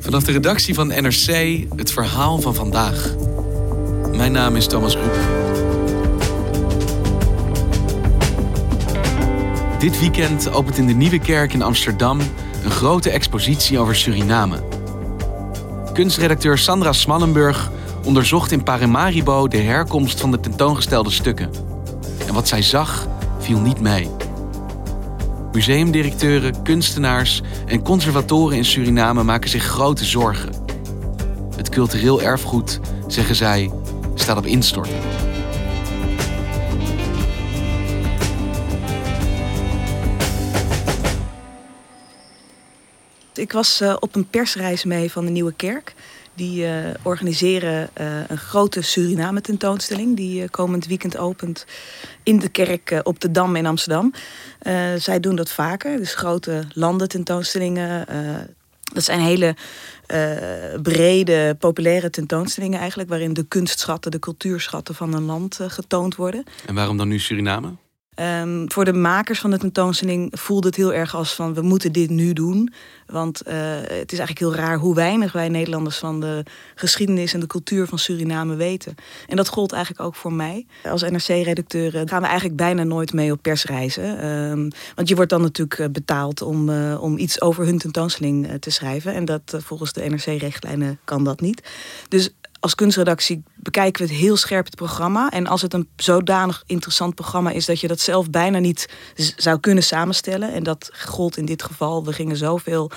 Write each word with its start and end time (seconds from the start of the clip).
Vanaf 0.00 0.24
de 0.24 0.32
redactie 0.32 0.74
van 0.74 0.86
NRC 0.86 1.58
het 1.76 1.90
verhaal 1.92 2.40
van 2.40 2.54
vandaag. 2.54 3.14
Mijn 4.16 4.32
naam 4.32 4.56
is 4.56 4.66
Thomas 4.66 4.94
Rup. 4.94 5.16
Dit 9.78 10.00
weekend 10.00 10.52
opent 10.52 10.76
in 10.76 10.86
de 10.86 10.92
Nieuwe 10.92 11.18
Kerk 11.18 11.52
in 11.52 11.62
Amsterdam 11.62 12.20
een 12.64 12.70
grote 12.70 13.10
expositie 13.10 13.78
over 13.78 13.96
Suriname. 13.96 14.62
Kunstredacteur 15.92 16.58
Sandra 16.58 16.92
Smallenburg 16.92 17.70
onderzocht 18.04 18.52
in 18.52 18.62
Paramaribo 18.62 19.48
de 19.48 19.58
herkomst 19.58 20.20
van 20.20 20.30
de 20.30 20.40
tentoongestelde 20.40 21.10
stukken. 21.10 21.50
En 22.26 22.34
wat 22.34 22.48
zij 22.48 22.62
zag, 22.62 23.08
viel 23.38 23.60
niet 23.60 23.80
mee. 23.80 24.19
Museumdirecteuren, 25.52 26.62
kunstenaars 26.62 27.42
en 27.66 27.82
conservatoren 27.82 28.56
in 28.56 28.64
Suriname 28.64 29.22
maken 29.22 29.50
zich 29.50 29.64
grote 29.64 30.04
zorgen. 30.04 30.52
Het 31.56 31.68
cultureel 31.68 32.22
erfgoed, 32.22 32.80
zeggen 33.06 33.34
zij, 33.34 33.70
staat 34.14 34.36
op 34.36 34.46
instorten. 34.46 34.98
Ik 43.34 43.52
was 43.52 43.80
uh, 43.80 43.96
op 44.00 44.14
een 44.14 44.28
persreis 44.28 44.84
mee 44.84 45.12
van 45.12 45.24
de 45.24 45.30
Nieuwe 45.30 45.52
Kerk. 45.52 45.94
Die 46.40 46.64
uh, 46.64 46.72
organiseren 47.02 47.90
uh, 48.00 48.06
een 48.28 48.38
grote 48.38 48.82
Suriname 48.82 49.40
tentoonstelling. 49.40 50.16
Die 50.16 50.48
komend 50.48 50.86
weekend 50.86 51.16
opent 51.16 51.66
in 52.22 52.38
de 52.38 52.48
kerk 52.48 53.00
op 53.02 53.20
de 53.20 53.30
Dam 53.30 53.56
in 53.56 53.66
Amsterdam. 53.66 54.12
zij 54.96 55.20
doen 55.20 55.36
dat 55.36 55.50
vaker. 55.50 55.96
Dus 55.96 56.14
grote 56.14 56.64
landententoonstellingen. 56.72 58.06
dat 58.92 59.04
zijn 59.04 59.20
hele 59.20 59.54
brede, 60.82 61.56
populaire 61.58 62.10
tentoonstellingen 62.10 62.78
eigenlijk. 62.78 63.08
Waarin 63.08 63.32
de 63.32 63.44
kunstschatten, 63.44 64.10
de 64.10 64.18
cultuurschatten 64.18 64.94
van 64.94 65.14
een 65.14 65.24
land 65.24 65.58
getoond 65.62 66.16
worden. 66.16 66.44
En 66.66 66.74
waarom 66.74 66.96
dan 66.96 67.08
nu 67.08 67.18
Suriname? 67.18 67.76
Um, 68.14 68.72
voor 68.72 68.84
de 68.84 68.92
makers 68.92 69.40
van 69.40 69.50
de 69.50 69.58
tentoonstelling 69.58 70.32
voelde 70.38 70.66
het 70.66 70.76
heel 70.76 70.92
erg 70.92 71.14
als 71.14 71.34
van 71.34 71.54
we 71.54 71.62
moeten 71.62 71.92
dit 71.92 72.10
nu 72.10 72.32
doen. 72.32 72.72
Want 73.06 73.42
uh, 73.46 73.52
het 73.82 74.12
is 74.12 74.18
eigenlijk 74.18 74.38
heel 74.38 74.54
raar 74.54 74.78
hoe 74.78 74.94
weinig 74.94 75.32
wij 75.32 75.48
Nederlanders 75.48 75.96
van 75.96 76.20
de 76.20 76.44
geschiedenis 76.74 77.34
en 77.34 77.40
de 77.40 77.46
cultuur 77.46 77.86
van 77.86 77.98
Suriname 77.98 78.54
weten. 78.54 78.94
En 79.26 79.36
dat 79.36 79.48
gold 79.48 79.72
eigenlijk 79.72 80.02
ook 80.02 80.14
voor 80.14 80.32
mij. 80.32 80.66
Als 80.84 81.02
NRC-redacteur 81.02 81.90
gaan 81.92 82.20
we 82.20 82.26
eigenlijk 82.26 82.56
bijna 82.56 82.82
nooit 82.82 83.12
mee 83.12 83.32
op 83.32 83.42
persreizen. 83.42 84.26
Um, 84.26 84.70
want 84.94 85.08
je 85.08 85.14
wordt 85.14 85.30
dan 85.30 85.40
natuurlijk 85.40 85.80
eh, 85.80 85.88
betaald 85.88 86.42
om, 86.42 86.70
om 86.94 87.18
iets 87.18 87.40
over 87.40 87.64
hun 87.64 87.78
tentoonstelling 87.78 88.60
te 88.60 88.70
schrijven. 88.70 89.14
En 89.14 89.24
dat 89.24 89.56
volgens 89.58 89.92
de 89.92 90.08
NRC-richtlijnen 90.08 90.98
kan 91.04 91.24
dat 91.24 91.40
niet. 91.40 91.68
Dus 92.08 92.34
als 92.60 92.74
kunstredactie 92.74 93.42
bekijken 93.54 94.06
we 94.06 94.12
het 94.12 94.20
heel 94.20 94.36
scherp 94.36 94.64
het 94.64 94.74
programma. 94.74 95.30
En 95.30 95.46
als 95.46 95.62
het 95.62 95.74
een 95.74 95.88
zodanig 95.96 96.62
interessant 96.66 97.14
programma 97.14 97.50
is 97.50 97.66
dat 97.66 97.80
je 97.80 97.88
dat 97.88 98.00
zelf 98.00 98.30
bijna 98.30 98.58
niet 98.58 98.88
zou 99.36 99.60
kunnen 99.60 99.84
samenstellen. 99.84 100.52
En 100.52 100.62
dat 100.62 100.90
gold 101.06 101.36
in 101.36 101.46
dit 101.46 101.62
geval. 101.62 102.04
We 102.04 102.12
gingen 102.12 102.36
zoveel 102.36 102.90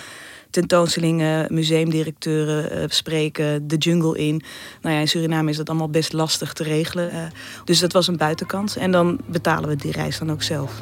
tentoonstellingen, 0.50 1.54
museumdirecteuren 1.54 2.78
uh, 2.78 2.84
spreken, 2.88 3.68
de 3.68 3.78
jungle 3.78 4.18
in. 4.18 4.42
Nou 4.82 4.96
ja, 4.96 5.02
in 5.02 5.08
Suriname 5.08 5.50
is 5.50 5.58
dat 5.58 5.70
allemaal 5.70 5.90
best 5.90 6.14
lastig 6.14 6.54
te 6.54 6.64
regelen. 6.64 7.14
Uh, 7.14 7.20
dus 7.64 7.80
dat 7.80 7.94
was 7.94 8.08
een 8.08 8.18
buitenkant. 8.18 8.76
En 8.76 8.92
dan 8.92 9.20
betalen 9.26 9.70
we 9.70 9.76
die 9.76 9.92
reis 9.92 10.20
dan 10.20 10.32
ook 10.32 10.44
zelf. 10.44 10.82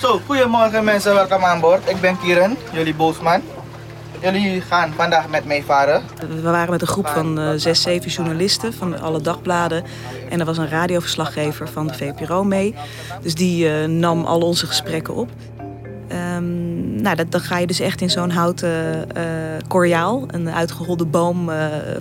Zo, 0.00 0.20
goedemorgen 0.26 0.84
mensen, 0.84 1.14
welkom 1.14 1.44
aan 1.44 1.60
boord. 1.60 1.88
Ik 1.88 2.00
ben 2.00 2.18
Kieran, 2.18 2.56
jullie 2.72 2.94
boosman. 2.94 3.42
Jullie 4.20 4.60
gaan 4.60 4.92
vandaag 4.92 5.28
met 5.28 5.44
mij 5.44 5.62
varen. 5.62 6.02
We 6.28 6.40
waren 6.40 6.70
met 6.70 6.80
een 6.80 6.86
groep 6.86 7.06
van 7.06 7.38
uh, 7.38 7.50
zes, 7.56 7.82
zeven 7.82 8.10
journalisten 8.10 8.72
van 8.72 9.00
alle 9.00 9.20
dagbladen. 9.20 9.84
En 10.28 10.40
er 10.40 10.46
was 10.46 10.58
een 10.58 10.68
radioverslaggever 10.68 11.68
van 11.68 11.86
de 11.86 11.94
VPRO 11.94 12.44
mee. 12.44 12.74
Dus 13.22 13.34
die 13.34 13.64
uh, 13.64 13.84
nam 13.84 14.24
al 14.24 14.40
onze 14.40 14.66
gesprekken 14.66 15.14
op. 15.14 15.30
Um, 16.36 17.02
nou, 17.02 17.16
dat, 17.16 17.30
dan 17.30 17.40
ga 17.40 17.58
je 17.58 17.66
dus 17.66 17.80
echt 17.80 18.00
in 18.00 18.10
zo'n 18.10 18.30
houten 18.30 19.06
uh, 19.16 19.22
koriaal, 19.68 20.24
een 20.26 20.50
uitgeholde 20.50 21.06
boom, 21.06 21.50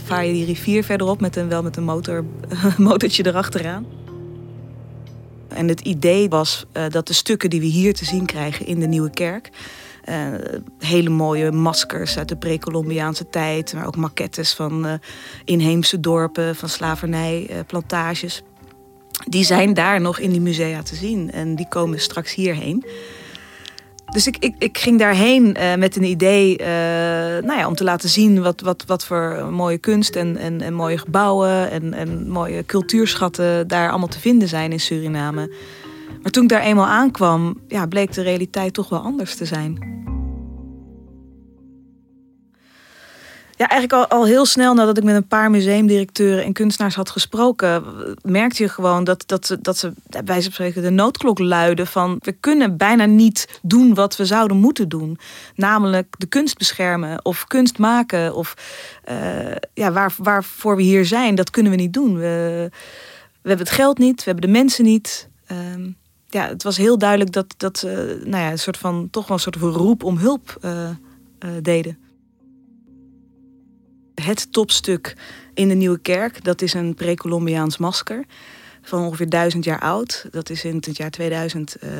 vaar 0.05 0.25
je 0.25 0.33
die 0.33 0.45
rivier 0.45 0.83
verderop 0.83 1.21
met 1.21 1.35
een, 1.35 1.49
wel 1.49 1.63
met 1.63 1.77
een 1.77 1.83
motor, 1.83 2.23
motortje 2.77 3.25
erachteraan. 3.25 3.85
En 5.47 5.67
het 5.67 5.79
idee 5.79 6.29
was 6.29 6.65
dat 6.89 7.07
de 7.07 7.13
stukken 7.13 7.49
die 7.49 7.59
we 7.59 7.65
hier 7.65 7.93
te 7.93 8.05
zien 8.05 8.25
krijgen 8.25 8.65
in 8.65 8.79
de 8.79 8.87
Nieuwe 8.87 9.09
Kerk, 9.09 9.49
hele 10.79 11.09
mooie 11.09 11.51
maskers 11.51 12.17
uit 12.17 12.27
de 12.27 12.37
pre-Columbiaanse 12.37 13.29
tijd. 13.29 13.73
Maar 13.73 13.87
ook 13.87 13.95
maquettes 13.95 14.53
van 14.53 14.85
uh, 14.85 14.93
inheemse 15.45 15.99
dorpen, 15.99 16.55
van 16.55 16.69
slavernijplantages. 16.69 18.41
die 19.27 19.43
zijn 19.43 19.73
daar 19.73 20.01
nog 20.01 20.19
in 20.19 20.31
die 20.31 20.41
musea 20.41 20.83
te 20.83 20.95
zien. 20.95 21.31
En 21.31 21.55
die 21.55 21.67
komen 21.67 21.99
straks 21.99 22.35
hierheen. 22.35 22.85
Dus 24.09 24.27
ik, 24.27 24.37
ik, 24.37 24.55
ik 24.57 24.77
ging 24.77 24.99
daarheen 24.99 25.57
met 25.77 25.95
een 25.95 26.03
idee 26.03 26.57
nou 27.41 27.59
ja, 27.59 27.67
om 27.67 27.75
te 27.75 27.83
laten 27.83 28.09
zien 28.09 28.41
wat, 28.41 28.61
wat, 28.61 28.83
wat 28.87 29.05
voor 29.05 29.47
mooie 29.51 29.77
kunst 29.77 30.15
en, 30.15 30.37
en, 30.37 30.61
en 30.61 30.73
mooie 30.73 30.97
gebouwen 30.97 31.71
en, 31.71 31.93
en 31.93 32.29
mooie 32.29 32.65
cultuurschatten 32.65 33.67
daar 33.67 33.89
allemaal 33.89 34.07
te 34.07 34.19
vinden 34.19 34.47
zijn 34.47 34.71
in 34.71 34.79
Suriname. 34.79 35.51
Maar 36.21 36.31
toen 36.31 36.43
ik 36.43 36.49
daar 36.49 36.61
eenmaal 36.61 36.87
aankwam, 36.87 37.61
ja, 37.67 37.85
bleek 37.85 38.13
de 38.13 38.21
realiteit 38.21 38.73
toch 38.73 38.89
wel 38.89 38.99
anders 38.99 39.35
te 39.35 39.45
zijn. 39.45 39.97
Ja, 43.59 43.67
eigenlijk 43.67 44.11
al, 44.11 44.17
al 44.17 44.25
heel 44.25 44.45
snel 44.45 44.73
nadat 44.73 44.97
ik 44.97 45.03
met 45.03 45.15
een 45.15 45.27
paar 45.27 45.49
museumdirecteuren 45.49 46.43
en 46.43 46.53
kunstenaars 46.53 46.95
had 46.95 47.09
gesproken, 47.09 47.83
merkte 48.21 48.63
je 48.63 48.69
gewoon 48.69 49.03
dat, 49.03 49.23
dat, 49.25 49.45
ze, 49.45 49.61
dat 49.61 49.77
ze 49.77 49.93
bij 50.07 50.23
wijze 50.23 50.43
van 50.43 50.51
spreken 50.51 50.81
de 50.81 50.89
noodklok 50.89 51.39
luiden 51.39 51.87
van 51.87 52.17
we 52.19 52.31
kunnen 52.31 52.77
bijna 52.77 53.05
niet 53.05 53.59
doen 53.61 53.93
wat 53.93 54.15
we 54.15 54.25
zouden 54.25 54.57
moeten 54.57 54.89
doen. 54.89 55.19
Namelijk 55.55 56.15
de 56.17 56.25
kunst 56.25 56.57
beschermen 56.57 57.25
of 57.25 57.47
kunst 57.47 57.77
maken 57.77 58.35
of 58.35 58.53
uh, 59.09 59.55
ja, 59.73 59.91
waar, 59.91 60.13
waarvoor 60.17 60.75
we 60.75 60.81
hier 60.81 61.05
zijn, 61.05 61.35
dat 61.35 61.49
kunnen 61.49 61.71
we 61.71 61.77
niet 61.77 61.93
doen. 61.93 62.17
We, 62.17 62.69
we 63.41 63.49
hebben 63.49 63.65
het 63.65 63.75
geld 63.75 63.97
niet, 63.97 64.17
we 64.17 64.31
hebben 64.31 64.51
de 64.51 64.57
mensen 64.57 64.83
niet. 64.83 65.29
Um, 65.51 65.97
ja, 66.29 66.47
het 66.47 66.63
was 66.63 66.77
heel 66.77 66.97
duidelijk 66.97 67.31
dat, 67.31 67.53
dat 67.57 67.77
ze 67.77 68.21
nou 68.25 68.43
ja, 68.43 68.51
een 68.51 68.59
soort 68.59 68.77
van, 68.77 69.07
toch 69.11 69.27
wel 69.27 69.37
een 69.37 69.43
soort 69.43 69.57
van 69.57 69.69
roep 69.69 70.03
om 70.03 70.17
hulp 70.17 70.57
uh, 70.65 70.89
uh, 71.39 71.49
deden. 71.61 71.97
Het 74.15 74.51
topstuk 74.51 75.15
in 75.53 75.67
de 75.67 75.75
Nieuwe 75.75 75.99
Kerk, 75.99 76.43
dat 76.43 76.61
is 76.61 76.73
een 76.73 76.95
pre-Columbiaans 76.95 77.77
masker 77.77 78.25
van 78.81 79.03
ongeveer 79.03 79.29
duizend 79.29 79.63
jaar 79.63 79.79
oud. 79.79 80.25
Dat 80.31 80.49
is 80.49 80.63
in 80.63 80.75
het 80.75 80.97
jaar 80.97 81.09
2000 81.09 81.75
uh, 81.83 81.91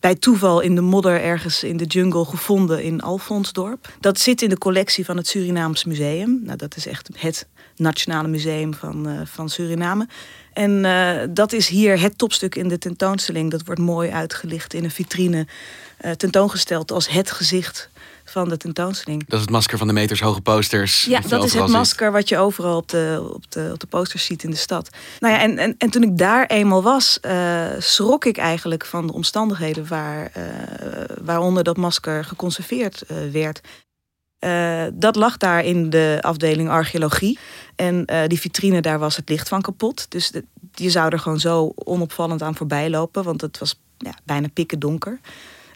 bij 0.00 0.14
toeval 0.14 0.60
in 0.60 0.74
de 0.74 0.80
modder 0.80 1.20
ergens 1.20 1.64
in 1.64 1.76
de 1.76 1.84
jungle 1.84 2.24
gevonden 2.24 2.82
in 2.82 3.00
Alfonsdorp. 3.00 3.92
Dat 4.00 4.18
zit 4.18 4.42
in 4.42 4.48
de 4.48 4.58
collectie 4.58 5.04
van 5.04 5.16
het 5.16 5.26
Surinaams 5.26 5.84
Museum. 5.84 6.40
Nou, 6.44 6.56
dat 6.56 6.76
is 6.76 6.86
echt 6.86 7.08
het 7.16 7.46
nationale 7.76 8.28
museum 8.28 8.74
van, 8.74 9.26
van 9.26 9.48
Suriname. 9.48 10.08
En 10.52 10.84
uh, 10.84 11.20
dat 11.30 11.52
is 11.52 11.68
hier 11.68 12.00
het 12.00 12.18
topstuk 12.18 12.54
in 12.54 12.68
de 12.68 12.78
tentoonstelling. 12.78 13.50
Dat 13.50 13.64
wordt 13.64 13.80
mooi 13.80 14.10
uitgelicht 14.10 14.74
in 14.74 14.84
een 14.84 14.90
vitrine. 14.90 15.46
Uh, 16.04 16.10
tentoongesteld 16.10 16.90
als 16.90 17.08
het 17.08 17.30
gezicht 17.30 17.90
van 18.24 18.48
de 18.48 18.56
tentoonstelling. 18.56 19.24
Dat 19.26 19.34
is 19.34 19.40
het 19.40 19.50
masker 19.50 19.78
van 19.78 19.86
de 19.86 19.92
metershoge 19.92 20.40
posters. 20.40 21.04
Ja, 21.04 21.20
dat 21.20 21.44
is 21.44 21.54
het 21.54 21.68
masker 21.68 22.06
ziet. 22.06 22.14
wat 22.14 22.28
je 22.28 22.38
overal 22.38 22.76
op 22.76 22.88
de, 22.88 23.30
op, 23.34 23.52
de, 23.52 23.70
op 23.72 23.80
de 23.80 23.86
posters 23.86 24.24
ziet 24.24 24.42
in 24.42 24.50
de 24.50 24.56
stad. 24.56 24.90
Nou 25.20 25.34
ja, 25.34 25.40
en, 25.40 25.58
en, 25.58 25.74
en 25.78 25.90
toen 25.90 26.02
ik 26.02 26.18
daar 26.18 26.46
eenmaal 26.46 26.82
was, 26.82 27.18
uh, 27.22 27.66
schrok 27.78 28.24
ik 28.24 28.36
eigenlijk 28.36 28.86
van 28.86 29.06
de 29.06 29.12
omstandigheden 29.12 29.88
waar, 29.88 30.32
uh, 30.36 30.44
waaronder 31.20 31.64
dat 31.64 31.76
masker 31.76 32.24
geconserveerd 32.24 33.02
uh, 33.10 33.32
werd. 33.32 33.60
Uh, 34.40 34.82
dat 34.92 35.16
lag 35.16 35.36
daar 35.36 35.64
in 35.64 35.90
de 35.90 36.18
afdeling 36.20 36.68
archeologie. 36.68 37.38
En 37.76 38.02
uh, 38.12 38.20
die 38.26 38.40
vitrine, 38.40 38.80
daar 38.80 38.98
was 38.98 39.16
het 39.16 39.28
licht 39.28 39.48
van 39.48 39.60
kapot. 39.60 40.06
Dus 40.10 40.32
je 40.72 40.90
zou 40.90 41.12
er 41.12 41.18
gewoon 41.18 41.40
zo 41.40 41.72
onopvallend 41.74 42.42
aan 42.42 42.54
voorbij 42.54 42.90
lopen, 42.90 43.24
want 43.24 43.40
het 43.40 43.58
was 43.58 43.80
ja, 43.98 44.14
bijna 44.24 44.48
pikken 44.52 44.78
donker. 44.78 45.20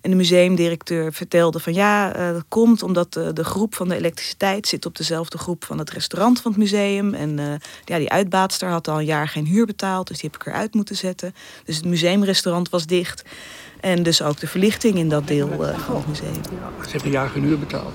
En 0.00 0.10
de 0.10 0.16
museumdirecteur 0.16 1.12
vertelde 1.12 1.60
van 1.60 1.74
ja, 1.74 2.16
uh, 2.16 2.32
dat 2.32 2.44
komt 2.48 2.82
omdat 2.82 3.12
de, 3.12 3.44
groep 3.44 3.74
van 3.74 3.88
de 3.88 3.96
elektriciteit 3.96 4.68
zit 4.68 4.86
op 4.86 4.96
dezelfde 4.96 5.38
groep 5.38 5.64
van 5.64 5.78
het 5.78 5.90
restaurant 5.90 6.40
van 6.40 6.50
het 6.50 6.60
museum. 6.60 7.14
En 7.14 7.60
ja, 7.84 7.98
die 7.98 8.10
uitbaatster 8.10 8.68
had 8.68 8.88
al 8.88 8.98
een 8.98 9.04
jaar 9.04 9.28
geen 9.28 9.46
huur 9.46 9.66
betaald, 9.66 10.08
dus 10.08 10.20
die 10.20 10.30
heb 10.30 10.40
ik 10.40 10.46
eruit 10.46 10.74
moeten 10.74 10.96
zetten. 10.96 11.34
Dus 11.64 11.76
het 11.76 11.84
museumrestaurant 11.84 12.68
was 12.68 12.86
dicht. 12.86 13.22
En 13.84 14.02
dus 14.02 14.22
ook 14.22 14.40
de 14.40 14.46
verlichting 14.46 14.94
in 14.94 15.08
dat 15.08 15.26
deel 15.26 15.48
uh, 15.48 15.78
van 15.78 15.96
het 15.96 16.06
museum. 16.06 16.42
Ze 16.82 16.90
hebben 16.90 17.04
een 17.04 17.10
jaar 17.10 17.28
geen 17.28 17.42
huur 17.42 17.58
betaald. 17.58 17.94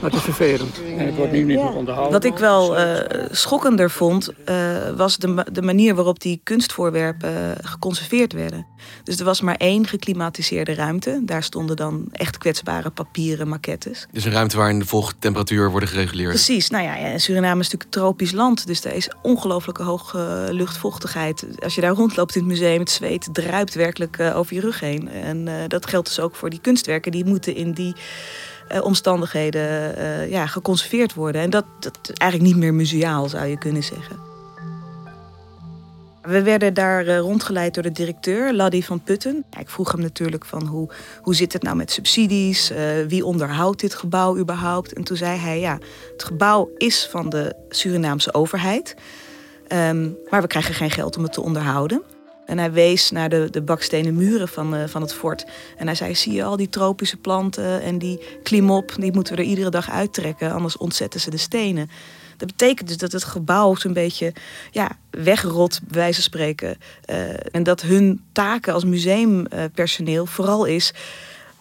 Maar 0.00 0.10
het 0.10 0.18
is 0.18 0.34
vervelend 0.34 0.80
en 0.98 1.06
het 1.06 1.14
wordt 1.16 1.32
nu 1.32 1.38
niet 1.42 1.46
meer 1.46 1.72
onderhouden. 1.72 2.12
Wat 2.12 2.24
ik 2.24 2.38
wel 2.38 2.76
eh, 2.76 3.24
schokkender 3.30 3.90
vond, 3.90 4.32
eh, 4.44 4.56
was 4.96 5.16
de, 5.16 5.26
ma- 5.26 5.46
de 5.52 5.62
manier 5.62 5.94
waarop 5.94 6.20
die 6.20 6.40
kunstvoorwerpen 6.42 7.34
eh, 7.34 7.64
geconserveerd 7.70 8.32
werden. 8.32 8.66
Dus 9.04 9.18
er 9.18 9.24
was 9.24 9.40
maar 9.40 9.54
één 9.54 9.86
geklimatiseerde 9.86 10.74
ruimte. 10.74 11.20
Daar 11.22 11.42
stonden 11.42 11.76
dan 11.76 12.08
echt 12.12 12.38
kwetsbare 12.38 12.90
papieren 12.90 13.48
maquettes. 13.48 14.06
Dus 14.12 14.24
een 14.24 14.32
ruimte 14.32 14.56
waarin 14.56 14.78
de 14.78 14.86
vochttemperatuur 14.86 15.70
worden 15.70 15.88
gereguleerd. 15.88 16.28
Precies, 16.30 16.70
nou 16.70 16.84
ja, 16.84 16.96
ja, 16.96 17.18
Suriname 17.18 17.60
is 17.60 17.64
natuurlijk 17.64 17.90
tropisch 17.92 18.32
land, 18.32 18.66
dus 18.66 18.80
daar 18.80 18.94
is 18.94 19.10
ongelooflijke 19.22 19.82
hoge 19.82 20.48
luchtvochtigheid. 20.50 21.46
Als 21.58 21.74
je 21.74 21.80
daar 21.80 21.94
rondloopt 21.94 22.34
in 22.34 22.40
het 22.40 22.50
museum, 22.50 22.80
het 22.80 22.90
zweet 22.90 23.28
druipt 23.32 23.74
werkelijk 23.74 24.20
over 24.34 24.54
je 24.54 24.60
rug 24.60 24.80
heen. 24.80 25.08
En 25.08 25.48
eh, 25.48 25.54
dat 25.68 25.86
geldt 25.86 26.08
dus 26.08 26.20
ook 26.20 26.34
voor 26.34 26.50
die 26.50 26.60
kunstwerken, 26.60 27.12
die 27.12 27.24
moeten 27.24 27.54
in 27.54 27.72
die 27.72 27.94
eh, 28.68 28.84
omstandigheden 28.84 29.96
eh, 29.96 30.30
ja, 30.30 30.46
geconserveerd 30.46 31.14
worden. 31.14 31.40
En 31.40 31.50
dat, 31.50 31.64
dat 31.80 31.98
is 32.02 32.14
eigenlijk 32.14 32.52
niet 32.52 32.62
meer 32.62 32.74
museaal, 32.74 33.28
zou 33.28 33.46
je 33.46 33.58
kunnen 33.58 33.82
zeggen. 33.82 34.16
We 36.22 36.42
werden 36.42 36.74
daar 36.74 37.06
eh, 37.06 37.18
rondgeleid 37.18 37.74
door 37.74 37.82
de 37.82 37.92
directeur, 37.92 38.54
Laddie 38.54 38.84
van 38.84 39.02
Putten. 39.02 39.44
Ik 39.58 39.70
vroeg 39.70 39.92
hem 39.92 40.00
natuurlijk 40.00 40.44
van 40.44 40.66
hoe, 40.66 40.88
hoe 41.22 41.34
zit 41.34 41.52
het 41.52 41.62
nou 41.62 41.76
met 41.76 41.90
subsidies? 41.90 42.72
Wie 43.08 43.24
onderhoudt 43.24 43.80
dit 43.80 43.94
gebouw 43.94 44.38
überhaupt? 44.38 44.92
En 44.92 45.04
toen 45.04 45.16
zei 45.16 45.38
hij, 45.38 45.60
ja, 45.60 45.78
het 46.12 46.24
gebouw 46.24 46.70
is 46.76 47.08
van 47.10 47.28
de 47.28 47.54
Surinaamse 47.68 48.34
overheid. 48.34 48.94
Ehm, 49.68 50.08
maar 50.30 50.40
we 50.40 50.46
krijgen 50.46 50.74
geen 50.74 50.90
geld 50.90 51.16
om 51.16 51.22
het 51.22 51.32
te 51.32 51.40
onderhouden. 51.40 52.02
En 52.46 52.58
hij 52.58 52.72
wees 52.72 53.10
naar 53.10 53.28
de, 53.28 53.48
de 53.50 53.62
bakstenen 53.62 54.14
muren 54.14 54.48
van, 54.48 54.74
eh, 54.74 54.88
van 54.88 55.02
het 55.02 55.14
fort. 55.14 55.46
En 55.76 55.86
hij 55.86 55.94
zei, 55.94 56.14
zie 56.14 56.32
je 56.32 56.44
al 56.44 56.56
die 56.56 56.68
tropische 56.68 57.16
planten 57.16 57.82
en 57.82 57.98
die 57.98 58.20
klimop... 58.42 58.94
die 58.98 59.12
moeten 59.12 59.36
we 59.36 59.42
er 59.42 59.48
iedere 59.48 59.70
dag 59.70 59.90
uittrekken, 59.90 60.52
anders 60.52 60.76
ontzetten 60.76 61.20
ze 61.20 61.30
de 61.30 61.36
stenen. 61.36 61.90
Dat 62.36 62.48
betekent 62.48 62.88
dus 62.88 62.96
dat 62.96 63.12
het 63.12 63.24
gebouw 63.24 63.74
zo'n 63.74 63.92
beetje 63.92 64.32
ja, 64.70 64.90
wegrot, 65.10 65.80
bij 65.82 65.98
wijze 65.98 66.14
van 66.14 66.22
spreken. 66.22 66.78
Eh, 67.04 67.54
en 67.54 67.62
dat 67.62 67.82
hun 67.82 68.24
taken 68.32 68.74
als 68.74 68.84
museumpersoneel 68.84 70.26
vooral 70.26 70.64
is 70.64 70.92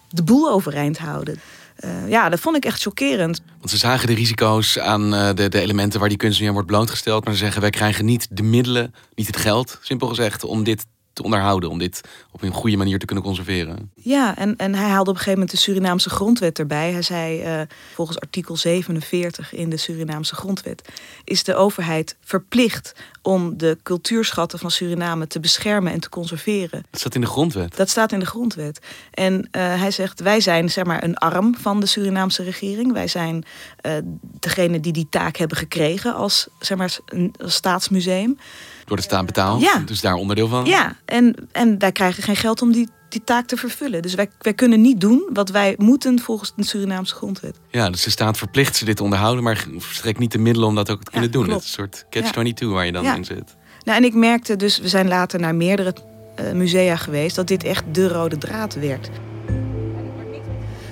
de 0.09 0.23
boel 0.23 0.51
overeind 0.51 0.97
houden. 0.97 1.39
Eh, 1.75 2.09
ja, 2.09 2.29
dat 2.29 2.39
vond 2.39 2.55
ik 2.55 2.65
echt 2.65 2.81
chockerend. 2.81 3.41
Want 3.57 3.69
ze 3.69 3.77
zagen 3.77 4.07
de 4.07 4.13
risico's 4.13 4.79
aan 4.79 5.13
eh, 5.13 5.33
de, 5.33 5.49
de 5.49 5.59
elementen 5.59 5.99
waar 5.99 6.09
die 6.09 6.17
kunstenaar 6.17 6.53
wordt 6.53 6.67
blootgesteld. 6.67 7.25
Maar 7.25 7.33
ze 7.33 7.39
zeggen, 7.39 7.61
wij 7.61 7.69
krijgen 7.69 8.05
niet 8.05 8.27
de 8.29 8.43
middelen, 8.43 8.93
niet 9.15 9.27
het 9.27 9.37
geld, 9.37 9.79
simpel 9.81 10.07
gezegd, 10.07 10.43
om 10.43 10.63
dit 10.63 10.85
te 11.15 11.23
onderhouden. 11.23 11.69
Om 11.69 11.77
dit 11.77 12.01
op 12.31 12.41
een 12.41 12.51
goede 12.51 12.77
manier 12.77 12.99
te 12.99 13.05
kunnen 13.05 13.23
conserveren. 13.23 13.91
Ja, 13.95 14.37
en, 14.37 14.55
en 14.55 14.75
hij 14.75 14.89
haalde 14.89 15.09
op 15.09 15.15
een 15.15 15.21
gegeven 15.21 15.39
moment 15.39 15.51
de 15.51 15.57
Surinaamse 15.57 16.09
grondwet 16.09 16.59
erbij. 16.59 16.91
Hij 16.91 17.01
zei, 17.01 17.41
eh, 17.41 17.61
volgens 17.93 18.19
artikel 18.19 18.57
47 18.57 19.53
in 19.53 19.69
de 19.69 19.77
Surinaamse 19.77 20.35
grondwet... 20.35 20.89
is 21.23 21.43
de 21.43 21.55
overheid 21.55 22.15
verplicht 22.21 22.93
om 23.21 23.57
de 23.57 23.77
cultuurschatten 23.83 24.59
van 24.59 24.71
Suriname 24.71 25.27
te 25.27 25.39
beschermen 25.39 25.91
en 25.91 25.99
te 25.99 26.09
conserveren. 26.09 26.85
Dat 26.89 26.99
staat 26.99 27.15
in 27.15 27.21
de 27.21 27.27
grondwet. 27.27 27.75
Dat 27.75 27.89
staat 27.89 28.11
in 28.11 28.19
de 28.19 28.25
grondwet. 28.25 28.79
En 29.11 29.47
eh, 29.51 29.61
hij 29.79 29.91
zegt, 29.91 30.19
wij 30.19 30.39
zijn 30.39 30.69
zeg 30.69 30.83
maar 30.83 31.03
een 31.03 31.17
arm 31.17 31.55
van 31.55 31.79
de 31.79 31.85
Surinaamse 31.85 32.43
regering. 32.43 32.93
Wij 32.93 33.07
zijn 33.07 33.43
eh 33.81 33.93
degene 34.39 34.79
die 34.79 34.93
die 34.93 35.07
taak 35.09 35.37
hebben 35.37 35.57
gekregen 35.57 36.15
als, 36.15 36.47
zeg 36.59 36.77
maar, 36.77 36.97
een 37.05 37.33
als 37.41 37.55
staatsmuseum. 37.55 38.37
Door 38.85 38.97
de 38.97 39.03
staat 39.03 39.25
betaald. 39.25 39.61
Ja. 39.61 39.77
Dus 39.85 40.01
daar 40.01 40.13
onderdeel 40.13 40.47
van. 40.47 40.65
Ja, 40.65 40.95
en, 41.05 41.35
en 41.51 41.79
wij 41.79 41.91
krijgen 41.91 42.23
geen 42.23 42.35
geld 42.35 42.61
om 42.61 42.71
die, 42.71 42.89
die 43.09 43.23
taak 43.23 43.47
te 43.47 43.57
vervullen. 43.57 44.01
Dus 44.01 44.13
wij, 44.13 44.29
wij 44.39 44.53
kunnen 44.53 44.81
niet 44.81 45.01
doen 45.01 45.29
wat 45.33 45.49
wij 45.49 45.73
moeten 45.77 46.19
volgens 46.19 46.53
de 46.55 46.65
Surinaamse 46.65 47.15
grondwet. 47.15 47.59
Ja, 47.71 47.89
dus 47.89 48.03
de 48.03 48.09
staat 48.09 48.37
verplicht 48.37 48.75
ze 48.75 48.85
dit 48.85 48.97
te 48.97 49.03
onderhouden, 49.03 49.43
maar 49.43 49.65
verstrekt 49.77 50.19
niet 50.19 50.31
de 50.31 50.37
middelen 50.37 50.67
om 50.69 50.75
dat 50.75 50.89
ook 50.89 51.03
te 51.03 51.11
kunnen 51.11 51.31
doen. 51.31 51.49
Het 51.49 51.61
is 51.63 51.77
een 51.77 51.89
soort 51.91 52.05
catch-22 52.09 52.67
waar 52.67 52.85
je 52.85 52.91
dan 52.91 53.03
Ja. 53.03 53.15
in 53.15 53.25
zit. 53.25 53.55
Nou, 53.83 53.97
en 53.97 54.03
ik 54.03 54.13
merkte 54.13 54.55
dus, 54.55 54.79
we 54.79 54.87
zijn 54.87 55.07
later 55.07 55.39
naar 55.39 55.55
meerdere 55.55 55.95
eh, 56.35 56.51
musea 56.51 56.95
geweest, 56.95 57.35
dat 57.35 57.47
dit 57.47 57.63
echt 57.63 57.83
de 57.91 58.07
rode 58.07 58.37
draad 58.37 58.73
werd. 58.73 59.09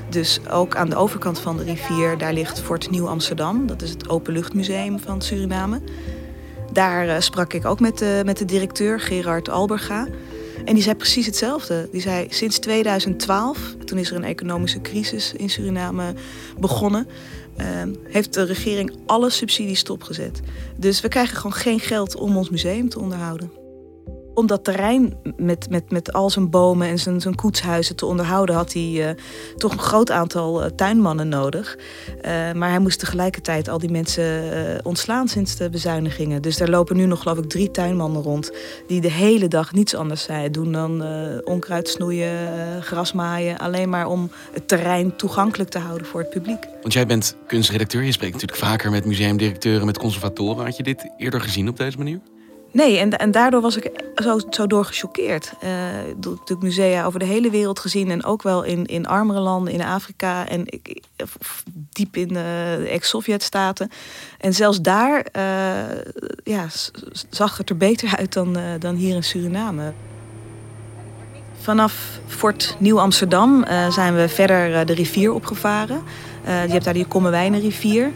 Dus 0.09 0.39
ook 0.49 0.75
aan 0.75 0.89
de 0.89 0.95
overkant 0.95 1.39
van 1.39 1.57
de 1.57 1.63
rivier, 1.63 2.17
daar 2.17 2.33
ligt 2.33 2.59
Fort 2.61 2.89
Nieuw 2.91 3.07
Amsterdam. 3.07 3.67
Dat 3.67 3.81
is 3.81 3.89
het 3.89 4.09
openluchtmuseum 4.09 4.99
van 4.99 5.21
Suriname. 5.21 5.81
Daar 6.73 7.07
eh, 7.07 7.19
sprak 7.19 7.53
ik 7.53 7.65
ook 7.65 7.79
met 7.79 7.97
de, 7.97 8.21
met 8.25 8.37
de 8.37 8.45
directeur, 8.45 8.99
Gerard 8.99 9.49
Alberga. 9.49 10.07
En 10.65 10.73
die 10.73 10.83
zei 10.83 10.95
precies 10.95 11.25
hetzelfde. 11.25 11.87
Die 11.91 12.01
zei, 12.01 12.27
sinds 12.29 12.59
2012, 12.59 13.75
toen 13.85 13.97
is 13.97 14.09
er 14.09 14.15
een 14.15 14.23
economische 14.23 14.81
crisis 14.81 15.33
in 15.33 15.49
Suriname 15.49 16.13
begonnen... 16.59 17.07
eh, 17.57 17.67
heeft 18.03 18.33
de 18.33 18.43
regering 18.43 18.95
alle 19.05 19.29
subsidies 19.29 19.79
stopgezet. 19.79 20.41
Dus 20.77 21.01
we 21.01 21.07
krijgen 21.07 21.37
gewoon 21.37 21.53
geen 21.53 21.79
geld 21.79 22.15
om 22.15 22.37
ons 22.37 22.49
museum 22.49 22.89
te 22.89 22.99
onderhouden. 22.99 23.62
Om 24.33 24.47
dat 24.47 24.63
terrein 24.63 25.13
met, 25.37 25.69
met, 25.69 25.91
met 25.91 26.13
al 26.13 26.29
zijn 26.29 26.49
bomen 26.49 26.87
en 26.87 26.99
zijn, 26.99 27.21
zijn 27.21 27.35
koetshuizen 27.35 27.95
te 27.95 28.05
onderhouden, 28.05 28.55
had 28.55 28.73
hij 28.73 29.09
eh, 29.09 29.15
toch 29.57 29.71
een 29.71 29.79
groot 29.79 30.11
aantal 30.11 30.63
eh, 30.63 30.71
tuinmannen 30.71 31.29
nodig. 31.29 31.77
Eh, 32.21 32.31
maar 32.51 32.69
hij 32.69 32.79
moest 32.79 32.99
tegelijkertijd 32.99 33.69
al 33.69 33.77
die 33.77 33.91
mensen 33.91 34.21
ontslaan 34.83 35.27
sinds 35.27 35.55
de 35.55 35.69
bezuinigingen. 35.69 36.41
Dus 36.41 36.57
daar 36.57 36.69
lopen 36.69 36.95
nu 36.95 37.05
nog, 37.05 37.21
geloof 37.21 37.37
ik, 37.37 37.49
drie 37.49 37.71
tuinmannen 37.71 38.21
rond. 38.21 38.51
Die 38.87 39.01
de 39.01 39.11
hele 39.11 39.47
dag 39.47 39.73
niets 39.73 39.95
anders 39.95 40.23
zijn, 40.23 40.51
doen 40.51 40.71
dan 40.71 41.03
onkruid 41.43 41.87
snoeien, 41.87 42.37
gras 42.81 43.13
maaien. 43.13 43.57
Alleen 43.57 43.89
maar 43.89 44.07
om 44.07 44.31
het 44.51 44.67
terrein 44.67 45.15
toegankelijk 45.15 45.69
te 45.69 45.79
houden 45.79 46.07
voor 46.07 46.19
het 46.19 46.29
publiek. 46.29 46.67
Want 46.81 46.93
jij 46.93 47.05
bent 47.05 47.35
kunstredacteur, 47.47 48.03
je 48.03 48.11
spreekt 48.11 48.33
natuurlijk 48.33 48.61
vaker 48.61 48.91
met 48.91 49.05
museumdirecteuren, 49.05 49.85
met 49.85 49.97
conservatoren. 49.97 50.65
Had 50.65 50.77
je 50.77 50.83
dit 50.83 51.09
eerder 51.17 51.41
gezien 51.41 51.69
op 51.69 51.77
deze 51.77 51.97
manier? 51.97 52.19
Nee, 52.73 52.97
en, 52.97 53.17
en 53.17 53.31
daardoor 53.31 53.61
was 53.61 53.77
ik 53.77 54.03
zo, 54.15 54.39
zo 54.49 54.67
door 54.67 54.85
gechoqueerd. 54.85 55.53
Eh, 55.59 55.69
natuurlijk 56.15 56.61
musea 56.61 57.05
over 57.05 57.19
de 57.19 57.25
hele 57.25 57.49
wereld 57.49 57.79
gezien. 57.79 58.11
En 58.11 58.23
ook 58.23 58.41
wel 58.43 58.63
in, 58.63 58.85
in 58.85 59.07
armere 59.07 59.39
landen, 59.39 59.73
in 59.73 59.81
Afrika. 59.81 60.47
En 60.47 60.63
ik, 60.65 61.01
diep 61.89 62.15
in 62.15 62.27
de 62.27 62.87
ex-Sovjet-staten. 62.89 63.91
En 64.37 64.53
zelfs 64.53 64.81
daar 64.81 65.25
eh, 65.31 65.43
ja, 66.43 66.67
zag 67.29 67.57
het 67.57 67.69
er 67.69 67.77
beter 67.77 68.17
uit 68.17 68.33
dan, 68.33 68.57
eh, 68.57 68.63
dan 68.79 68.95
hier 68.95 69.15
in 69.15 69.23
Suriname. 69.23 69.93
Vanaf 71.63 72.19
Fort 72.27 72.75
Nieuw-Amsterdam 72.79 73.63
eh, 73.63 73.91
zijn 73.91 74.15
we 74.15 74.29
verder 74.29 74.75
eh, 74.75 74.85
de 74.85 74.93
rivier 74.93 75.33
opgevaren. 75.33 76.03
Eh, 76.43 76.65
je 76.65 76.71
hebt 76.71 76.83
daar 76.83 76.93
die 76.93 77.05
Kommerwijnenrivier. 77.05 78.11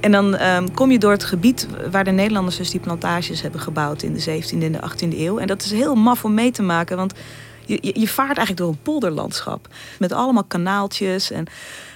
En 0.00 0.12
dan 0.12 0.36
ehm, 0.36 0.68
kom 0.74 0.90
je 0.90 0.98
door 0.98 1.10
het 1.10 1.24
gebied 1.24 1.66
waar 1.90 2.04
de 2.04 2.10
Nederlanders 2.10 2.56
dus 2.56 2.70
die 2.70 2.80
plantages 2.80 3.42
hebben 3.42 3.60
gebouwd 3.60 4.02
in 4.02 4.14
de 4.14 4.42
17e 4.42 4.62
en 4.62 4.72
de 4.72 4.80
18e 4.90 5.18
eeuw. 5.18 5.38
En 5.38 5.46
dat 5.46 5.62
is 5.62 5.70
heel 5.70 5.94
maf 5.94 6.24
om 6.24 6.34
mee 6.34 6.50
te 6.50 6.62
maken, 6.62 6.96
want 6.96 7.14
je, 7.66 8.00
je, 8.00 8.08
vaart 8.08 8.36
eigenlijk 8.36 8.56
door 8.56 8.68
een 8.68 8.82
polderlandschap. 8.82 9.68
Met 9.98 10.12
allemaal 10.12 10.44
kanaaltjes 10.44 11.30
en, 11.30 11.46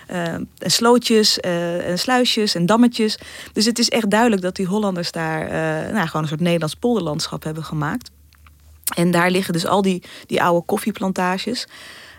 eh, 0.07 0.33
en 0.33 0.49
slootjes 0.59 1.41
eh, 1.41 1.89
en 1.89 1.99
sluisjes 1.99 2.55
en 2.55 2.67
dammetjes. 2.67 3.19
Dus 3.53 3.65
het 3.65 3.79
is 3.79 3.89
echt 3.89 4.11
duidelijk 4.11 4.43
dat 4.43 4.57
die 4.57 4.67
Hollanders 4.67 5.13
daar 5.13 5.43
eh, 5.43 5.93
nou, 5.93 6.07
gewoon 6.07 6.23
een 6.23 6.29
soort 6.29 6.41
Nederlands 6.41 6.75
polderlandschap 6.75 7.43
hebben 7.43 7.65
gemaakt. 7.65 8.11
En 8.95 9.11
daar 9.11 9.31
liggen 9.31 9.53
dus 9.53 9.67
al 9.67 9.83
die, 9.83 10.03
die 10.27 10.43
oude 10.43 10.67
koffieplantages. 10.67 11.67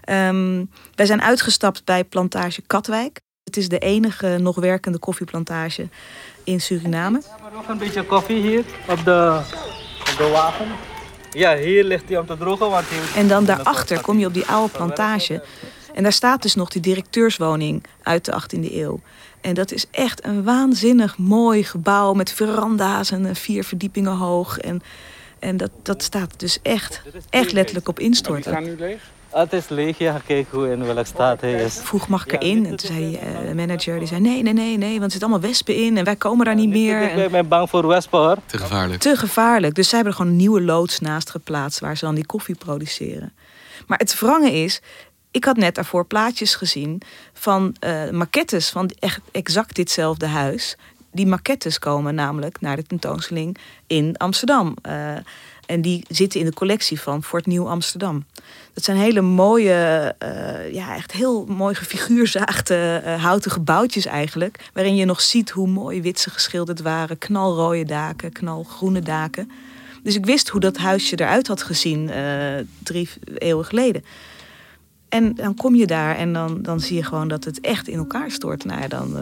Ehm, 0.01 0.65
wij 0.95 1.05
zijn 1.05 1.21
uitgestapt 1.21 1.85
bij 1.85 2.03
plantage 2.03 2.61
Katwijk. 2.61 3.19
Het 3.45 3.57
is 3.57 3.69
de 3.69 3.79
enige 3.79 4.37
nog 4.41 4.55
werkende 4.55 4.97
koffieplantage 4.97 5.87
in 6.43 6.61
Suriname. 6.61 7.21
Nog 7.53 7.67
een 7.67 7.77
beetje 7.77 8.03
koffie 8.03 8.41
hier 8.41 8.63
op 8.89 9.05
de, 9.05 9.41
op 9.99 10.17
de 10.17 10.29
wagen. 10.33 10.67
Ja, 11.31 11.57
hier 11.57 11.83
ligt 11.83 12.09
hij 12.09 12.17
om 12.17 12.25
te 12.25 12.37
drogen, 12.37 12.69
want 12.69 12.85
hier... 12.85 13.15
En 13.15 13.27
dan 13.27 13.45
daarachter 13.45 14.01
kom 14.01 14.19
je 14.19 14.25
op 14.25 14.33
die 14.33 14.45
oude 14.45 14.71
plantage. 14.71 15.43
En 15.93 16.03
daar 16.03 16.11
staat 16.11 16.41
dus 16.41 16.55
nog 16.55 16.69
die 16.69 16.81
directeurswoning 16.81 17.83
uit 18.03 18.25
de 18.25 18.41
18e 18.41 18.73
eeuw. 18.73 18.99
En 19.41 19.53
dat 19.53 19.71
is 19.71 19.85
echt 19.91 20.25
een 20.25 20.43
waanzinnig 20.43 21.17
mooi 21.17 21.63
gebouw 21.63 22.13
met 22.13 22.31
veranda's 22.31 23.11
en 23.11 23.25
eh, 23.25 23.35
vier 23.35 23.63
verdiepingen 23.63 24.15
hoog. 24.15 24.57
En, 24.59 24.81
en 25.39 25.57
dat, 25.57 25.71
dat 25.81 26.03
staat 26.03 26.39
dus 26.39 26.59
echt, 26.61 27.01
echt 27.29 27.51
letterlijk 27.51 27.87
op 27.87 27.99
instorten. 27.99 28.77
Het 29.41 29.53
is 29.53 29.69
leeg, 29.69 29.97
ja. 29.97 30.21
Kijk 30.25 30.47
hoe 30.51 30.71
in 30.71 30.85
welke 30.85 31.03
staat 31.03 31.41
hij 31.41 31.53
is. 31.53 31.79
vroeg 31.83 32.07
mag 32.07 32.25
ik 32.25 32.31
erin? 32.31 32.65
En 32.65 32.75
toen 32.75 32.87
zei 32.87 33.15
eh, 33.15 33.53
manager, 33.53 33.99
die 33.99 34.07
zei 34.07 34.21
nee, 34.21 34.43
nee, 34.43 34.53
nee, 34.53 34.77
nee, 34.77 34.91
want 34.91 35.03
er 35.03 35.11
zitten 35.11 35.29
allemaal 35.29 35.49
wespen 35.49 35.75
in 35.75 35.97
en 35.97 36.03
wij 36.03 36.15
komen 36.15 36.45
daar 36.45 36.55
niet 36.55 36.69
meer. 36.69 37.01
Ik 37.01 37.09
En 37.09 37.31
ben 37.31 37.47
bang 37.47 37.69
voor 37.69 37.87
wespen 37.87 38.19
hoor. 38.19 38.37
Te 38.45 38.57
gevaarlijk. 38.57 39.01
te 39.01 39.15
gevaarlijk. 39.15 39.75
Dus 39.75 39.89
zij 39.89 39.97
hebben 39.97 40.13
er 40.13 40.19
gewoon 40.21 40.33
een 40.33 40.41
nieuwe 40.41 40.61
loods 40.61 40.99
naast 40.99 41.29
geplaatst 41.29 41.79
waar 41.79 41.97
ze 41.97 42.05
dan 42.05 42.15
die 42.15 42.25
koffie 42.25 42.55
produceren. 42.55 43.33
Maar 43.87 43.97
het 43.97 44.19
wrange 44.19 44.51
is, 44.51 44.81
ik 45.31 45.45
had 45.45 45.57
net 45.57 45.75
daarvoor 45.75 46.05
plaatjes 46.05 46.55
gezien 46.55 47.01
van 47.33 47.75
eh, 47.79 48.09
maquettes 48.09 48.69
van 48.69 48.91
echt 48.99 49.21
exact 49.31 49.75
ditzelfde 49.75 50.27
huis. 50.27 50.77
Die 51.11 51.27
maquettes 51.27 51.79
komen 51.79 52.15
namelijk 52.15 52.61
naar 52.61 52.75
de 52.75 52.83
tentoonstelling 52.83 53.57
in 53.87 54.17
Amsterdam. 54.17 54.75
Eh, 54.81 55.13
En 55.65 55.81
die 55.81 56.05
zitten 56.09 56.39
in 56.39 56.45
de 56.45 56.53
collectie 56.53 56.99
van 57.01 57.23
Fort 57.23 57.45
Nieuw 57.45 57.67
Amsterdam. 57.67 58.25
Dat 58.73 58.83
zijn 58.83 58.97
hele 58.97 59.21
mooie, 59.21 60.15
uh, 60.23 60.73
ja, 60.73 60.95
echt 60.95 61.11
heel 61.11 61.45
mooi 61.45 61.75
gefiguurzaagde 61.75 63.01
uh, 63.05 63.23
houten 63.23 63.51
gebouwtjes 63.51 64.05
eigenlijk. 64.05 64.69
Waarin 64.73 64.95
je 64.95 65.05
nog 65.05 65.21
ziet 65.21 65.49
hoe 65.49 65.67
mooi 65.67 66.01
wit 66.01 66.19
ze 66.19 66.29
geschilderd 66.29 66.81
waren. 66.81 67.17
Knalrode 67.17 67.85
daken, 67.85 68.31
knalgroene 68.31 69.01
daken. 69.01 69.51
Dus 70.03 70.15
ik 70.15 70.25
wist 70.25 70.49
hoe 70.49 70.59
dat 70.59 70.77
huisje 70.77 71.19
eruit 71.19 71.47
had 71.47 71.63
gezien 71.63 72.09
uh, 72.09 72.15
drie 72.83 73.09
eeuwen 73.37 73.65
geleden. 73.65 74.03
En 75.09 75.35
dan 75.35 75.55
kom 75.55 75.75
je 75.75 75.85
daar 75.85 76.15
en 76.15 76.33
dan, 76.33 76.61
dan 76.61 76.79
zie 76.79 76.95
je 76.95 77.03
gewoon 77.03 77.27
dat 77.27 77.43
het 77.43 77.59
echt 77.59 77.87
in 77.87 77.97
elkaar 77.97 78.31
stort. 78.31 78.65
Nou 78.65 78.81
ja, 78.81 78.87
dan 78.87 79.17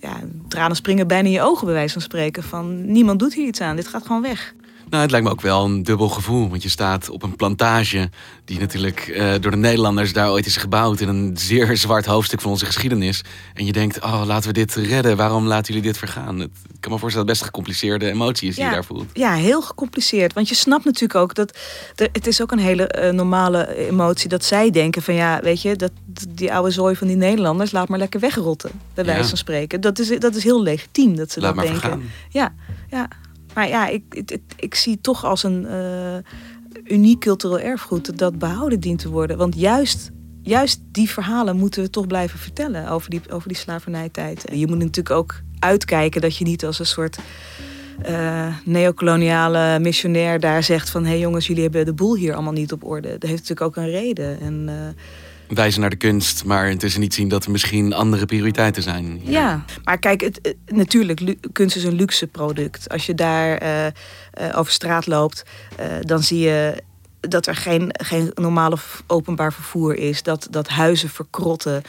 ja, 0.00 0.20
tranen 0.48 0.76
springen 0.76 1.06
bijna 1.06 1.28
in 1.28 1.34
je 1.34 1.42
ogen 1.42 1.64
bij 1.64 1.74
wijze 1.74 1.92
van 1.92 2.02
spreken. 2.02 2.42
Van 2.42 2.92
niemand 2.92 3.18
doet 3.18 3.34
hier 3.34 3.46
iets 3.46 3.60
aan, 3.60 3.76
dit 3.76 3.88
gaat 3.88 4.06
gewoon 4.06 4.22
weg. 4.22 4.54
Nou, 4.90 5.02
het 5.02 5.10
lijkt 5.10 5.26
me 5.26 5.32
ook 5.32 5.40
wel 5.40 5.64
een 5.64 5.82
dubbel 5.82 6.08
gevoel. 6.08 6.48
Want 6.48 6.62
je 6.62 6.68
staat 6.68 7.10
op 7.10 7.22
een 7.22 7.36
plantage 7.36 8.10
die 8.44 8.58
natuurlijk 8.58 9.08
uh, 9.08 9.32
door 9.40 9.50
de 9.50 9.56
Nederlanders 9.56 10.12
daar 10.12 10.30
ooit 10.30 10.46
is 10.46 10.56
gebouwd. 10.56 11.00
In 11.00 11.08
een 11.08 11.36
zeer 11.36 11.76
zwart 11.76 12.06
hoofdstuk 12.06 12.40
van 12.40 12.50
onze 12.50 12.66
geschiedenis. 12.66 13.24
En 13.54 13.66
je 13.66 13.72
denkt, 13.72 14.00
oh, 14.00 14.22
laten 14.26 14.48
we 14.48 14.54
dit 14.54 14.74
redden. 14.74 15.16
Waarom 15.16 15.46
laten 15.46 15.74
jullie 15.74 15.88
dit 15.88 15.98
vergaan? 15.98 16.38
Het, 16.38 16.50
ik 16.74 16.80
kan 16.80 16.92
me 16.92 16.98
voorstellen 16.98 17.10
dat 17.10 17.16
het 17.16 17.26
best 17.26 17.40
een 17.40 17.46
gecompliceerde 17.46 18.10
emotie 18.10 18.48
is 18.48 18.54
die 18.54 18.64
je 18.64 18.70
daar 18.70 18.84
voelt. 18.84 19.10
Ja, 19.12 19.34
heel 19.34 19.62
gecompliceerd. 19.62 20.32
Want 20.32 20.48
je 20.48 20.54
snapt 20.54 20.84
natuurlijk 20.84 21.14
ook 21.14 21.34
dat... 21.34 21.58
Het 21.94 22.26
is 22.26 22.42
ook 22.42 22.52
een 22.52 22.58
hele 22.58 22.94
uh, 22.98 23.10
normale 23.10 23.76
emotie 23.76 24.28
dat 24.28 24.44
zij 24.44 24.70
denken 24.70 25.02
van... 25.02 25.14
Ja, 25.14 25.40
weet 25.42 25.62
je, 25.62 25.76
dat, 25.76 25.92
die 26.28 26.52
oude 26.52 26.70
zooi 26.70 26.96
van 26.96 27.06
die 27.06 27.16
Nederlanders... 27.16 27.70
laat 27.70 27.88
maar 27.88 27.98
lekker 27.98 28.20
wegrotten, 28.20 28.70
bij 28.94 29.04
wijze 29.04 29.28
van 29.28 29.38
spreken. 29.38 29.80
Dat 29.80 29.98
is, 29.98 30.18
dat 30.18 30.34
is 30.34 30.44
heel 30.44 30.62
legitiem 30.62 31.16
dat 31.16 31.30
ze 31.30 31.40
laat 31.40 31.54
dat 31.54 31.64
denken. 31.64 31.80
Vergaan. 31.80 32.02
Ja, 32.28 32.54
ja. 32.88 33.08
Maar 33.54 33.68
ja, 33.68 33.88
ik, 33.88 34.02
ik, 34.10 34.38
ik 34.56 34.74
zie 34.74 35.00
toch 35.00 35.24
als 35.24 35.42
een 35.42 35.62
uh, 35.64 36.16
uniek 36.84 37.20
cultureel 37.20 37.60
erfgoed 37.60 38.18
dat 38.18 38.38
behouden 38.38 38.80
dient 38.80 38.98
te 38.98 39.10
worden. 39.10 39.36
Want 39.36 39.54
juist, 39.54 40.10
juist 40.42 40.80
die 40.92 41.10
verhalen 41.10 41.56
moeten 41.56 41.82
we 41.82 41.90
toch 41.90 42.06
blijven 42.06 42.38
vertellen 42.38 42.88
over 42.88 43.10
die, 43.10 43.20
over 43.30 43.48
die 43.48 43.56
slavernijtijd. 43.56 44.44
Je 44.52 44.66
moet 44.66 44.78
natuurlijk 44.78 45.16
ook 45.16 45.40
uitkijken 45.58 46.20
dat 46.20 46.36
je 46.36 46.44
niet 46.44 46.64
als 46.64 46.78
een 46.78 46.86
soort 46.86 47.18
uh, 48.08 48.54
neocoloniale 48.64 49.78
missionair 49.78 50.40
daar 50.40 50.62
zegt 50.62 50.90
van... 50.90 51.02
hé 51.02 51.08
hey 51.10 51.18
jongens, 51.18 51.46
jullie 51.46 51.62
hebben 51.62 51.84
de 51.84 51.92
boel 51.92 52.16
hier 52.16 52.34
allemaal 52.34 52.52
niet 52.52 52.72
op 52.72 52.84
orde. 52.84 53.08
Dat 53.08 53.30
heeft 53.30 53.48
natuurlijk 53.48 53.60
ook 53.60 53.76
een 53.76 53.90
reden. 53.90 54.40
En, 54.40 54.66
uh, 54.68 54.74
wijzen 55.50 55.80
naar 55.80 55.90
de 55.90 55.96
kunst, 55.96 56.44
maar 56.44 56.70
intussen 56.70 57.00
niet 57.00 57.14
zien 57.14 57.28
dat 57.28 57.44
er 57.44 57.50
misschien 57.50 57.92
andere 57.92 58.26
prioriteiten 58.26 58.82
zijn. 58.82 59.20
Ja, 59.24 59.64
maar 59.84 59.98
kijk, 59.98 60.20
het, 60.20 60.38
het, 60.42 60.56
natuurlijk, 60.66 61.36
kunst 61.52 61.76
is 61.76 61.84
een 61.84 61.94
luxe 61.94 62.26
product. 62.26 62.88
Als 62.88 63.06
je 63.06 63.14
daar 63.14 63.62
uh, 63.62 63.86
uh, 63.86 64.58
over 64.58 64.72
straat 64.72 65.06
loopt, 65.06 65.42
uh, 65.80 65.86
dan 66.00 66.22
zie 66.22 66.38
je 66.38 66.82
dat 67.20 67.46
er 67.46 67.54
geen, 67.54 67.90
geen 67.92 68.30
normale 68.34 68.76
openbaar 69.06 69.52
vervoer 69.52 69.96
is. 69.96 70.22
Dat, 70.22 70.46
dat 70.50 70.68
huizen 70.68 71.08
verkrotten. 71.08 71.82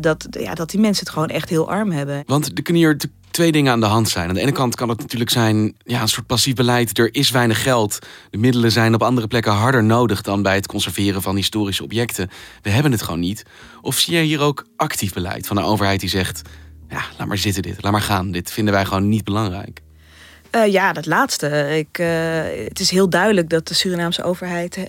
dat, 0.00 0.26
ja, 0.30 0.54
dat 0.54 0.70
die 0.70 0.80
mensen 0.80 1.04
het 1.04 1.12
gewoon 1.12 1.28
echt 1.28 1.48
heel 1.48 1.70
arm 1.70 1.90
hebben. 1.90 2.22
Want 2.26 2.46
er 2.46 2.62
kunnen 2.62 2.82
hier 2.82 2.96
twee 3.36 3.52
dingen 3.52 3.72
aan 3.72 3.80
de 3.80 3.86
hand 3.86 4.08
zijn. 4.08 4.28
Aan 4.28 4.34
de 4.34 4.40
ene 4.40 4.52
kant 4.52 4.74
kan 4.74 4.88
het 4.88 4.98
natuurlijk 4.98 5.30
zijn 5.30 5.74
ja, 5.84 6.00
een 6.00 6.08
soort 6.08 6.26
passief 6.26 6.54
beleid. 6.54 6.98
Er 6.98 7.14
is 7.14 7.30
weinig 7.30 7.62
geld. 7.62 7.98
De 8.30 8.38
middelen 8.38 8.72
zijn 8.72 8.94
op 8.94 9.02
andere 9.02 9.26
plekken 9.26 9.52
harder 9.52 9.84
nodig 9.84 10.22
dan 10.22 10.42
bij 10.42 10.54
het 10.54 10.66
conserveren 10.66 11.22
van 11.22 11.36
historische 11.36 11.82
objecten. 11.82 12.30
We 12.62 12.70
hebben 12.70 12.92
het 12.92 13.02
gewoon 13.02 13.20
niet. 13.20 13.42
Of 13.80 13.98
zie 13.98 14.16
je 14.16 14.22
hier 14.22 14.40
ook 14.40 14.66
actief 14.76 15.12
beleid 15.12 15.46
van 15.46 15.56
de 15.56 15.62
overheid 15.62 16.00
die 16.00 16.08
zegt: 16.08 16.42
ja, 16.88 17.00
laat 17.18 17.28
maar 17.28 17.38
zitten 17.38 17.62
dit, 17.62 17.82
laat 17.82 17.92
maar 17.92 18.00
gaan. 18.00 18.30
Dit 18.30 18.52
vinden 18.52 18.74
wij 18.74 18.84
gewoon 18.84 19.08
niet 19.08 19.24
belangrijk. 19.24 19.80
Uh, 20.52 20.72
ja, 20.72 20.92
dat 20.92 21.06
laatste. 21.06 21.76
Ik, 21.78 21.98
uh, 21.98 22.06
het 22.68 22.80
is 22.80 22.90
heel 22.90 23.08
duidelijk 23.10 23.48
dat 23.48 23.68
de 23.68 23.74
Surinaamse 23.74 24.22
overheid 24.22 24.76
uh, 24.76 24.86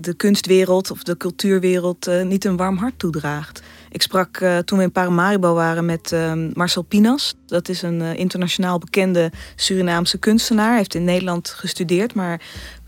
de 0.00 0.14
kunstwereld 0.16 0.90
of 0.90 1.02
de 1.02 1.16
cultuurwereld 1.16 2.10
niet 2.24 2.44
een 2.44 2.56
warm 2.56 2.76
hart 2.76 2.98
toedraagt. 2.98 3.62
Ik 3.94 4.02
sprak 4.02 4.44
toen 4.64 4.78
we 4.78 4.84
in 4.84 4.92
Paramaribo 4.92 5.54
waren 5.54 5.84
met 5.84 6.12
ehm, 6.12 6.50
Marcel 6.52 6.82
Pinas. 6.82 7.34
Dat 7.46 7.68
is 7.68 7.82
een 7.82 8.00
internationaal 8.00 8.78
bekende 8.78 9.32
Surinaamse 9.56 10.18
kunstenaar. 10.18 10.68
Hij 10.68 10.76
heeft 10.76 10.94
in 10.94 11.04
Nederland 11.04 11.48
gestudeerd, 11.48 12.14
maar 12.14 12.40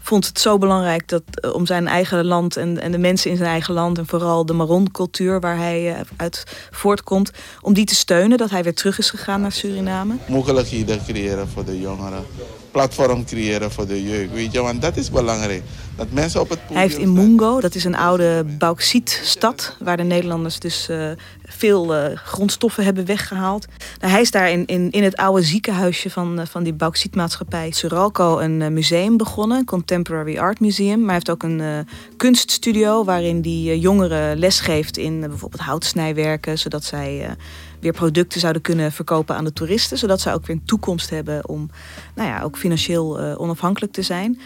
vond 0.06 0.26
het 0.26 0.40
zo 0.40 0.58
belangrijk 0.58 1.08
dat, 1.08 1.22
om 1.52 1.66
zijn 1.66 1.86
eigen 1.86 2.24
land 2.24 2.56
en, 2.56 2.80
en 2.80 2.92
de 2.92 2.98
mensen 2.98 3.30
in 3.30 3.36
zijn 3.36 3.50
eigen 3.50 3.74
land... 3.74 3.98
en 3.98 4.06
vooral 4.06 4.46
de 4.46 4.52
Maron-cultuur 4.52 5.40
waar 5.40 5.56
hij 5.56 6.04
uit 6.16 6.44
voortkomt... 6.70 7.30
om 7.60 7.74
die 7.74 7.84
te 7.84 7.94
steunen, 7.94 8.38
dat 8.38 8.50
hij 8.50 8.62
weer 8.62 8.74
terug 8.74 8.98
is 8.98 9.10
gegaan 9.10 9.40
naar 9.40 9.52
Suriname. 9.52 10.14
Mogelijkheden 10.28 11.04
creëren 11.04 11.48
voor 11.48 11.64
de 11.64 11.80
jongeren. 11.80 12.24
Platform 12.70 13.24
creëren 13.24 13.72
voor 13.72 13.86
de 13.86 14.02
jeugd, 14.02 14.32
weet 14.32 14.52
je, 14.52 14.60
want 14.62 14.82
dat 14.82 14.96
is 14.96 15.10
belangrijk. 15.10 15.62
Dat 15.96 16.10
mensen 16.10 16.40
op 16.40 16.48
het 16.48 16.58
Hij 16.72 16.82
heeft 16.82 16.98
in 16.98 17.12
Mungo, 17.12 17.60
dat 17.60 17.74
is 17.74 17.84
een 17.84 17.96
oude 17.96 18.44
bauxietstad... 18.58 19.76
waar 19.78 19.96
de 19.96 20.02
Nederlanders 20.02 20.58
dus 20.58 20.88
uh, 20.90 21.10
veel 21.44 21.96
uh, 21.96 22.16
grondstoffen 22.16 22.84
hebben 22.84 23.04
weggehaald. 23.04 23.66
Nou, 24.00 24.12
hij 24.12 24.20
is 24.20 24.30
daar 24.30 24.50
in, 24.50 24.66
in, 24.66 24.90
in 24.90 25.02
het 25.02 25.16
oude 25.16 25.42
ziekenhuisje 25.42 26.10
van, 26.10 26.40
uh, 26.40 26.46
van 26.46 26.62
die 26.62 26.72
bauxietmaatschappij 26.72 27.70
Suralco 27.70 28.38
een 28.38 28.72
museum 28.72 29.16
begonnen. 29.16 29.58
Een 29.58 29.64
Contemporary 29.64 30.38
Art 30.38 30.60
Museum. 30.60 30.98
Maar 30.98 31.06
hij 31.06 31.14
heeft 31.14 31.30
ook 31.30 31.42
een 31.42 31.86
kunststudio 32.16 33.04
waarin 33.04 33.40
hij 33.42 33.78
jongeren 33.78 34.38
lesgeeft 34.38 34.96
in 34.96 35.20
bijvoorbeeld 35.20 35.62
houtsnijwerken. 35.62 36.58
Zodat 36.58 36.84
zij 36.84 37.36
weer 37.80 37.92
producten 37.92 38.40
zouden 38.40 38.62
kunnen 38.62 38.92
verkopen 38.92 39.36
aan 39.36 39.44
de 39.44 39.52
toeristen. 39.52 39.98
Zodat 39.98 40.20
ze 40.20 40.32
ook 40.32 40.46
weer 40.46 40.56
een 40.56 40.64
toekomst 40.64 41.10
hebben 41.10 41.48
om 41.48 41.70
nou 42.14 42.28
ja, 42.28 42.42
ook 42.42 42.56
financieel 42.56 43.36
onafhankelijk 43.38 43.92
te 43.92 44.02
zijn. 44.02 44.40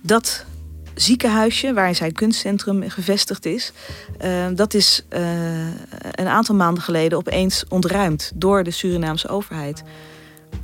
Dat 0.00 0.44
ziekenhuisje 0.94 1.72
waar 1.72 1.94
zijn 1.94 2.12
kunstcentrum 2.12 2.90
gevestigd 2.90 3.46
is, 3.46 3.72
uh, 4.24 4.46
dat 4.54 4.74
is 4.74 5.04
uh, 5.10 5.20
een 6.12 6.26
aantal 6.26 6.54
maanden 6.54 6.82
geleden 6.82 7.18
opeens 7.18 7.64
ontruimd 7.68 8.32
door 8.34 8.62
de 8.62 8.70
Surinaamse 8.70 9.28
overheid. 9.28 9.82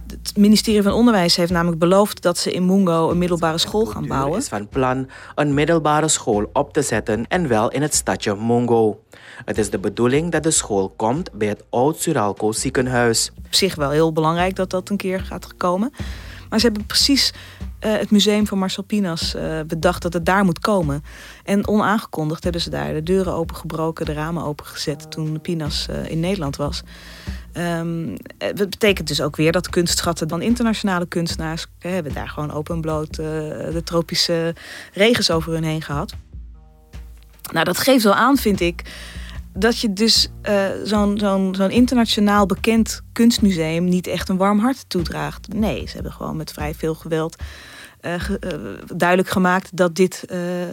Het 0.06 0.36
ministerie 0.36 0.82
van 0.82 0.92
Onderwijs 0.92 1.36
heeft 1.36 1.52
namelijk 1.52 1.78
beloofd 1.78 2.22
dat 2.22 2.38
ze 2.38 2.52
in 2.52 2.66
Mungo 2.66 3.10
een 3.10 3.18
middelbare 3.18 3.58
school 3.58 3.86
gaan 3.86 4.06
bouwen. 4.06 4.38
is 4.38 4.48
van 4.48 4.68
plan 4.68 5.08
een 5.34 5.54
middelbare 5.54 6.08
school 6.08 6.50
op 6.52 6.72
te 6.72 6.82
zetten 6.82 7.26
en 7.28 7.48
wel 7.48 7.70
in 7.70 7.82
het 7.82 7.94
stadje 7.94 8.36
Mungo. 8.36 9.00
Het 9.44 9.58
is 9.58 9.70
de 9.70 9.78
bedoeling 9.78 10.32
dat 10.32 10.42
de 10.42 10.50
school 10.50 10.92
komt 10.96 11.32
bij 11.32 11.48
het 11.48 11.64
Oud-Suralco 11.70 12.52
ziekenhuis. 12.52 13.30
Op 13.46 13.54
zich 13.54 13.74
wel 13.74 13.90
heel 13.90 14.12
belangrijk 14.12 14.56
dat 14.56 14.70
dat 14.70 14.88
een 14.88 14.96
keer 14.96 15.20
gaat 15.20 15.56
komen. 15.56 15.92
Maar 16.48 16.58
ze 16.58 16.66
hebben 16.66 16.86
precies 16.86 17.32
uh, 17.84 17.96
het 17.96 18.10
museum 18.10 18.46
van 18.46 18.58
Marcel 18.58 18.82
Pinas 18.82 19.34
uh, 19.34 19.60
bedacht 19.66 20.02
dat 20.02 20.12
het 20.12 20.26
daar 20.26 20.44
moet 20.44 20.58
komen. 20.58 21.04
En 21.44 21.68
onaangekondigd 21.68 22.42
hebben 22.42 22.60
ze 22.60 22.70
daar 22.70 22.92
de 22.92 23.02
deuren 23.02 23.32
opengebroken, 23.32 24.06
de 24.06 24.12
ramen 24.12 24.44
opengezet 24.44 25.10
toen 25.10 25.40
Pinas 25.40 25.86
uh, 25.90 26.10
in 26.10 26.20
Nederland 26.20 26.56
was. 26.56 26.82
Um, 27.54 28.16
dat 28.38 28.70
betekent 28.70 29.08
dus 29.08 29.20
ook 29.20 29.36
weer 29.36 29.52
dat 29.52 29.68
kunstschatten 29.68 30.28
van 30.28 30.42
internationale 30.42 31.06
kunstenaars 31.06 31.66
hebben 31.78 32.14
daar 32.14 32.28
gewoon 32.28 32.52
open 32.52 32.74
en 32.74 32.82
de 33.72 33.82
tropische 33.84 34.54
regens 34.92 35.30
over 35.30 35.52
hun 35.52 35.64
heen 35.64 35.82
gehad. 35.82 36.14
Nou, 37.52 37.64
dat 37.64 37.78
geeft 37.78 38.04
wel 38.04 38.14
aan, 38.14 38.36
vind 38.36 38.60
ik, 38.60 38.82
dat 39.58 39.80
je 39.80 39.92
dus 39.92 40.28
uh, 40.48 40.64
zo'n 40.84 41.18
zo'n 41.18 41.54
zo'n 41.54 41.70
internationaal 41.70 42.46
bekend 42.46 43.00
kunstmuseum 43.12 43.84
niet 43.84 44.06
echt 44.06 44.28
een 44.28 44.36
warm 44.36 44.58
hart 44.58 44.84
toedraagt. 44.88 45.52
Nee, 45.52 45.86
ze 45.86 45.94
hebben 45.94 46.12
gewoon 46.12 46.36
met 46.36 46.52
vrij 46.52 46.74
veel 46.74 46.94
geweld 46.94 47.36
uh, 48.02 48.14
ge, 48.20 48.38
uh, 48.44 48.96
duidelijk 48.96 49.28
gemaakt 49.28 49.76
dat 49.76 49.94
dit 49.94 50.24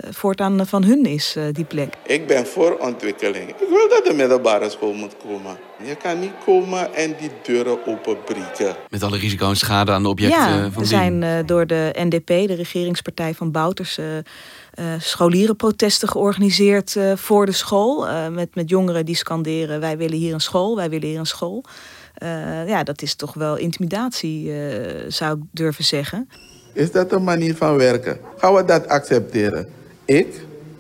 voortaan 0.10 0.67
van 0.67 0.84
hun 0.84 1.05
is, 1.05 1.36
die 1.51 1.65
plek. 1.65 1.94
Ik 2.03 2.27
ben 2.27 2.48
voor 2.48 2.77
ontwikkeling. 2.77 3.50
Ik 3.50 3.67
wil 3.70 3.89
dat 3.89 4.05
de 4.05 4.13
middelbare 4.13 4.70
school 4.70 4.94
moet 4.94 5.15
komen. 5.17 5.58
Je 5.84 5.96
kan 5.96 6.20
niet 6.20 6.34
komen 6.46 6.94
en 6.94 7.15
die 7.20 7.32
deuren 7.44 7.88
openbreken. 7.88 8.75
Met 8.89 9.03
alle 9.03 9.17
risico 9.17 9.50
en 9.50 9.55
schade 9.55 9.91
aan 9.91 10.03
de 10.03 10.10
objecten 10.10 10.39
ja, 10.39 10.72
van 10.72 10.82
er 10.82 10.88
zijn 10.88 11.46
door 11.46 11.67
de 11.67 11.91
NDP, 11.94 12.27
de 12.27 12.53
regeringspartij 12.53 13.34
van 13.34 13.51
Bouters 13.51 14.00
uh, 14.79 14.94
scholierenprotesten 15.00 16.10
georganiseerd 16.10 16.96
uh, 16.96 17.15
voor 17.15 17.46
de 17.46 17.51
school. 17.51 18.08
Uh, 18.08 18.27
met, 18.27 18.55
met 18.55 18.70
jongeren 18.70 19.05
die 19.05 19.15
scanderen: 19.15 19.79
wij 19.79 19.98
willen 19.98 20.17
hier 20.17 20.34
een 20.34 20.41
school, 20.41 20.75
wij 20.75 20.89
willen 20.89 21.08
hier 21.08 21.20
een 21.20 21.25
school. 21.25 21.63
ja, 22.67 22.84
dat 22.84 23.01
is 23.01 23.15
toch 23.15 23.34
wel 23.34 23.55
intimidatie, 23.55 24.51
zou 25.08 25.38
ik 25.38 25.44
durven 25.51 25.84
zeggen. 25.84 26.29
Is 26.75 26.91
dat 26.91 27.12
een 27.12 27.24
manier 27.24 27.55
van 27.55 27.77
werken? 27.77 28.17
Gaan 28.38 28.53
we 28.53 28.65
dat 28.65 28.88
accepteren? 28.88 29.67
Ik, 30.05 30.27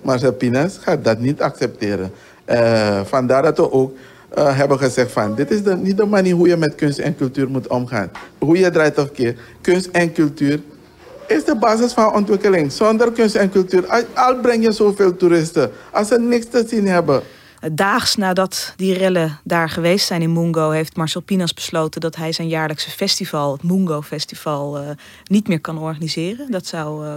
Marcel 0.01 0.33
Pinas, 0.33 0.77
ga 0.81 0.95
dat 0.95 1.19
niet 1.19 1.41
accepteren. 1.41 2.11
vandaar 3.03 3.41
dat 3.41 3.57
we 3.57 3.71
ook 3.71 3.95
uh, 4.37 4.57
hebben 4.57 4.77
gezegd 4.77 5.11
van 5.11 5.35
dit 5.35 5.51
is 5.51 5.63
de, 5.63 5.75
niet 5.75 5.97
de 5.97 6.05
manier 6.05 6.35
hoe 6.35 6.47
je 6.47 6.57
met 6.57 6.75
kunst 6.75 6.99
en 6.99 7.15
cultuur 7.15 7.49
moet 7.49 7.67
omgaan. 7.67 8.11
Hoe 8.39 8.57
je 8.57 8.69
draait 8.69 8.97
of 8.97 9.11
keer. 9.11 9.35
Kunst 9.61 9.89
en 9.91 10.13
cultuur 10.13 10.59
is 11.27 11.43
de 11.45 11.55
basis 11.55 11.93
van 11.93 12.13
ontwikkeling. 12.13 12.71
Zonder 12.71 13.11
kunst 13.11 13.35
en 13.35 13.49
cultuur, 13.49 14.05
al 14.13 14.35
breng 14.39 14.63
je 14.63 14.71
zoveel 14.71 15.15
toeristen, 15.15 15.71
als 15.91 16.07
ze 16.07 16.19
niks 16.19 16.45
te 16.45 16.65
zien 16.67 16.87
hebben. 16.87 17.21
Daags 17.71 18.15
nadat 18.15 18.73
die 18.75 18.93
rellen 18.93 19.39
daar 19.43 19.69
geweest 19.69 20.07
zijn 20.07 20.21
in 20.21 20.33
Mungo, 20.33 20.69
heeft 20.69 20.95
Marcel 20.95 21.21
Pinas 21.21 21.53
besloten 21.53 22.01
dat 22.01 22.15
hij 22.15 22.31
zijn 22.31 22.47
jaarlijkse 22.47 22.89
festival, 22.89 23.51
het 23.51 23.63
Mungo 23.63 24.01
Festival, 24.01 24.81
uh, 24.81 24.89
niet 25.23 25.47
meer 25.47 25.59
kan 25.59 25.77
organiseren. 25.77 26.51
Dat 26.51 26.65
zou 26.65 27.05
uh, 27.05 27.13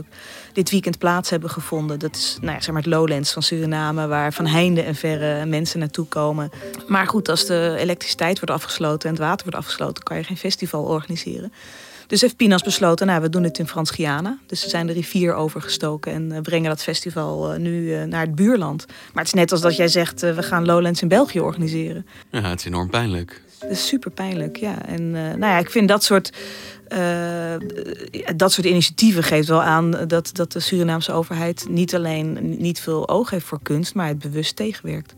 dit 0.52 0.70
weekend 0.70 0.98
plaats 0.98 1.30
hebben 1.30 1.50
gevonden. 1.50 1.98
Dat 1.98 2.16
is 2.16 2.36
nou 2.40 2.52
ja, 2.52 2.60
zeg 2.60 2.74
maar 2.74 2.82
het 2.82 2.92
Lowlands 2.92 3.32
van 3.32 3.42
Suriname, 3.42 4.06
waar 4.06 4.32
van 4.32 4.46
heinde 4.46 4.82
en 4.82 4.94
verre 4.94 5.46
mensen 5.46 5.78
naartoe 5.78 6.06
komen. 6.06 6.50
Maar 6.86 7.06
goed, 7.06 7.28
als 7.28 7.46
de 7.46 7.74
elektriciteit 7.78 8.40
wordt 8.40 8.54
afgesloten 8.54 9.08
en 9.08 9.14
het 9.14 9.24
water 9.24 9.42
wordt 9.42 9.58
afgesloten, 9.58 10.02
kan 10.02 10.16
je 10.16 10.24
geen 10.24 10.36
festival 10.36 10.82
organiseren. 10.82 11.52
Dus 12.08 12.20
heeft 12.20 12.36
Pinas 12.36 12.62
besloten, 12.62 13.06
nou, 13.06 13.20
we 13.22 13.28
doen 13.28 13.42
het 13.42 13.58
in 13.58 13.66
Frans-Guyana. 13.66 14.38
Dus 14.46 14.60
ze 14.60 14.68
zijn 14.68 14.86
de 14.86 14.92
rivier 14.92 15.34
overgestoken 15.34 16.12
en 16.12 16.32
uh, 16.32 16.40
brengen 16.40 16.68
dat 16.68 16.82
festival 16.82 17.52
uh, 17.52 17.58
nu 17.58 17.82
uh, 17.82 18.04
naar 18.04 18.20
het 18.20 18.34
buurland. 18.34 18.86
Maar 18.86 19.24
het 19.24 19.26
is 19.26 19.32
net 19.32 19.52
als 19.52 19.60
dat 19.60 19.76
jij 19.76 19.88
zegt, 19.88 20.20
we 20.20 20.42
gaan 20.42 20.66
Lowlands 20.66 21.02
in 21.02 21.08
België 21.08 21.40
organiseren. 21.40 22.06
Ja, 22.30 22.40
het 22.40 22.58
is 22.58 22.64
enorm 22.64 22.90
pijnlijk. 22.90 23.42
Het 23.58 23.70
is 23.70 23.86
super 23.86 24.10
pijnlijk, 24.10 24.56
ja. 24.56 24.86
En 24.86 25.10
nou 25.10 25.38
ja, 25.38 25.58
ik 25.58 25.70
vind 25.70 25.88
dat 25.88 26.04
soort, 26.04 26.32
dat 28.36 28.52
soort 28.52 28.66
initiatieven 28.66 29.22
geeft 29.22 29.48
wel 29.48 29.62
aan 29.62 29.90
dat, 30.06 30.30
dat 30.32 30.52
de 30.52 30.60
Surinaamse 30.60 31.12
overheid 31.12 31.66
niet 31.68 31.94
alleen 31.94 32.56
niet 32.58 32.80
veel 32.80 33.08
oog 33.08 33.30
heeft 33.30 33.46
voor 33.46 33.60
kunst, 33.62 33.94
maar 33.94 34.08
het 34.08 34.18
bewust 34.18 34.56
tegenwerkt. 34.56 35.14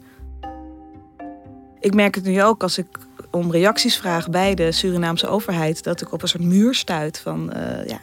Ik 1.80 1.94
merk 1.94 2.14
het 2.14 2.25
nu 2.25 2.42
ook 2.42 2.62
als 2.62 2.78
ik 2.78 2.87
om 3.30 3.50
reacties 3.50 3.96
vraag 3.96 4.30
bij 4.30 4.54
de 4.54 4.72
Surinaamse 4.72 5.28
overheid, 5.28 5.82
dat 5.84 6.00
ik 6.00 6.12
op 6.12 6.22
een 6.22 6.28
soort 6.28 6.42
muur 6.42 6.75
stuit 6.75 7.18
van 7.18 7.52
uh, 7.56 7.87
ja, 7.87 7.99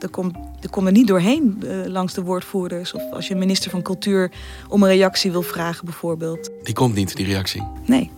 er 0.00 0.08
komt 0.10 0.34
kom 0.70 0.86
er 0.86 0.92
niet 0.92 1.06
doorheen 1.06 1.62
uh, 1.64 1.86
langs 1.86 2.14
de 2.14 2.22
woordvoerders. 2.22 2.92
Of 2.92 3.02
als 3.12 3.26
je 3.26 3.32
een 3.32 3.38
minister 3.38 3.70
van 3.70 3.82
Cultuur 3.82 4.30
om 4.68 4.82
een 4.82 4.88
reactie 4.88 5.30
wil 5.30 5.42
vragen, 5.42 5.84
bijvoorbeeld. 5.84 6.50
Die 6.62 6.74
komt 6.74 6.94
niet, 6.94 7.16
die 7.16 7.26
reactie. 7.26 7.66
Nee. 7.84 8.10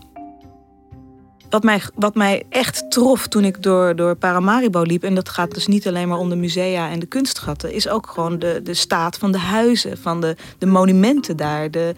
Wat 1.51 1.63
mij, 1.63 1.81
wat 1.95 2.15
mij 2.15 2.45
echt 2.49 2.91
trof 2.91 3.27
toen 3.27 3.45
ik 3.45 3.63
door, 3.63 3.97
door 3.97 4.17
Paramaribo 4.17 4.83
liep, 4.83 5.03
en 5.03 5.15
dat 5.15 5.29
gaat 5.29 5.55
dus 5.55 5.67
niet 5.67 5.87
alleen 5.87 6.09
maar 6.09 6.19
om 6.19 6.29
de 6.29 6.37
musea 6.37 6.91
en 6.91 6.99
de 6.99 7.07
kunstgatten, 7.07 7.73
is 7.73 7.89
ook 7.89 8.07
gewoon 8.07 8.39
de, 8.39 8.61
de 8.63 8.75
staat 8.75 9.19
van 9.19 9.33
de 9.33 9.39
huizen, 9.39 9.99
van 9.99 10.21
de, 10.21 10.37
de 10.59 10.67
monumenten 10.67 11.37
daar. 11.37 11.71
De, 11.71 11.95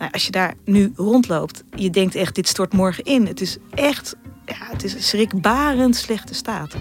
nou, 0.00 0.12
als 0.12 0.26
je 0.26 0.30
daar 0.30 0.54
nu 0.64 0.92
rondloopt, 0.96 1.64
je 1.74 1.90
denkt 1.90 2.14
echt, 2.14 2.34
dit 2.34 2.48
stort 2.48 2.72
morgen 2.72 3.04
in. 3.04 3.26
Het 3.26 3.40
is 3.40 3.56
echt, 3.74 4.16
ja, 4.46 4.56
het 4.58 4.84
is 4.84 5.08
schrikbarend 5.08 5.96
slechte 5.96 6.34
staat. 6.34 6.74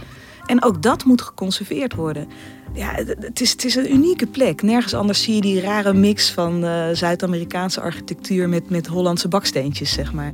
En 0.46 0.64
ook 0.64 0.82
dat 0.82 1.04
moet 1.04 1.22
geconserveerd 1.22 1.94
worden. 1.94 2.28
Ja, 2.74 2.92
het 3.20 3.42
is, 3.42 3.52
het 3.52 3.66
is 3.66 3.76
een 3.76 3.94
unieke 3.94 4.28
plek. 4.28 4.62
Nergens 4.62 4.94
anders 4.94 5.24
zie 5.24 5.36
je 5.36 5.42
die 5.42 5.62
rare 5.62 5.94
mix 5.94 6.32
van 6.32 6.64
uh, 6.64 6.86
Zuid-Amerikaanse 6.94 7.82
architectuur 7.82 8.50
met, 8.50 8.70
met 8.70 8.88
Hollandse 8.88 9.28
baksteentjes, 9.28 9.94
zeg 9.94 10.14
maar. 10.14 10.34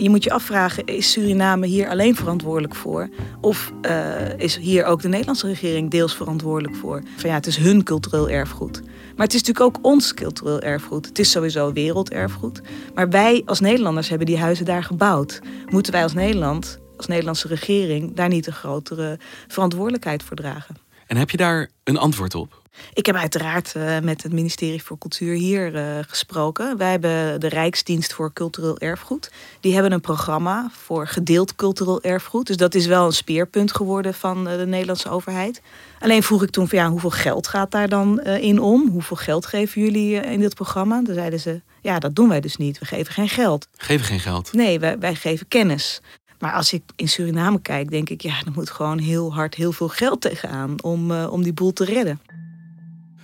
Je 0.00 0.10
moet 0.10 0.24
je 0.24 0.30
afvragen, 0.30 0.84
is 0.84 1.10
Suriname 1.10 1.66
hier 1.66 1.88
alleen 1.88 2.16
verantwoordelijk 2.16 2.74
voor? 2.74 3.08
Of 3.40 3.72
uh, 3.82 4.38
is 4.38 4.56
hier 4.56 4.84
ook 4.84 5.02
de 5.02 5.08
Nederlandse 5.08 5.46
regering 5.46 5.90
deels 5.90 6.14
verantwoordelijk 6.16 6.76
voor? 6.76 7.02
Van 7.16 7.30
ja, 7.30 7.36
het 7.36 7.46
is 7.46 7.56
hun 7.56 7.82
cultureel 7.82 8.28
erfgoed. 8.28 8.82
Maar 9.16 9.26
het 9.26 9.34
is 9.34 9.42
natuurlijk 9.42 9.76
ook 9.76 9.84
ons 9.84 10.14
cultureel 10.14 10.60
erfgoed. 10.60 11.06
Het 11.06 11.18
is 11.18 11.30
sowieso 11.30 11.72
werelderfgoed. 11.72 12.60
Maar 12.94 13.08
wij 13.08 13.42
als 13.44 13.60
Nederlanders 13.60 14.08
hebben 14.08 14.26
die 14.26 14.38
huizen 14.38 14.64
daar 14.64 14.84
gebouwd. 14.84 15.40
Moeten 15.66 15.92
wij 15.92 16.02
als 16.02 16.14
Nederland, 16.14 16.78
als 16.96 17.06
Nederlandse 17.06 17.48
regering, 17.48 18.14
daar 18.16 18.28
niet 18.28 18.46
een 18.46 18.52
grotere 18.52 19.18
verantwoordelijkheid 19.48 20.22
voor 20.22 20.36
dragen? 20.36 20.76
En 21.06 21.16
heb 21.16 21.30
je 21.30 21.36
daar 21.36 21.70
een 21.84 21.98
antwoord 21.98 22.34
op? 22.34 22.59
Ik 22.92 23.06
heb 23.06 23.14
uiteraard 23.14 23.74
uh, 23.76 23.98
met 23.98 24.22
het 24.22 24.32
ministerie 24.32 24.82
voor 24.82 24.98
Cultuur 24.98 25.34
hier 25.34 25.74
uh, 25.74 25.98
gesproken. 26.06 26.76
Wij 26.76 26.90
hebben 26.90 27.40
de 27.40 27.48
Rijksdienst 27.48 28.12
voor 28.12 28.32
Cultureel 28.32 28.78
Erfgoed. 28.78 29.30
Die 29.60 29.72
hebben 29.72 29.92
een 29.92 30.00
programma 30.00 30.70
voor 30.72 31.06
gedeeld 31.06 31.54
cultureel 31.54 32.02
erfgoed. 32.02 32.46
Dus 32.46 32.56
dat 32.56 32.74
is 32.74 32.86
wel 32.86 33.06
een 33.06 33.12
speerpunt 33.12 33.72
geworden 33.72 34.14
van 34.14 34.48
uh, 34.48 34.56
de 34.56 34.66
Nederlandse 34.66 35.08
overheid. 35.08 35.62
Alleen 35.98 36.22
vroeg 36.22 36.42
ik 36.42 36.50
toen 36.50 36.68
van 36.68 36.78
ja, 36.78 36.90
hoeveel 36.90 37.10
geld 37.10 37.46
gaat 37.46 37.70
daar 37.70 37.88
dan 37.88 38.20
in 38.20 38.60
om? 38.60 38.88
Hoeveel 38.88 39.16
geld 39.16 39.46
geven 39.46 39.82
jullie 39.82 40.14
in 40.14 40.40
dit 40.40 40.54
programma? 40.54 41.02
Dan 41.02 41.14
zeiden 41.14 41.40
ze, 41.40 41.60
ja, 41.80 41.98
dat 41.98 42.14
doen 42.14 42.28
wij 42.28 42.40
dus 42.40 42.56
niet. 42.56 42.78
We 42.78 42.84
geven 42.84 43.12
geen 43.12 43.28
geld. 43.28 43.68
Geven 43.76 44.06
geen 44.06 44.20
geld? 44.20 44.52
Nee, 44.52 44.78
wij, 44.78 44.98
wij 44.98 45.14
geven 45.14 45.48
kennis. 45.48 46.00
Maar 46.38 46.52
als 46.52 46.72
ik 46.72 46.82
in 46.96 47.08
Suriname 47.08 47.60
kijk, 47.60 47.90
denk 47.90 48.08
ik, 48.08 48.20
ja, 48.20 48.34
er 48.46 48.52
moet 48.54 48.70
gewoon 48.70 48.98
heel 48.98 49.34
hard 49.34 49.54
heel 49.54 49.72
veel 49.72 49.88
geld 49.88 50.20
tegenaan 50.20 50.82
om, 50.82 51.12
om 51.12 51.42
die 51.42 51.52
boel 51.52 51.72
te 51.72 51.84
redden. 51.84 52.20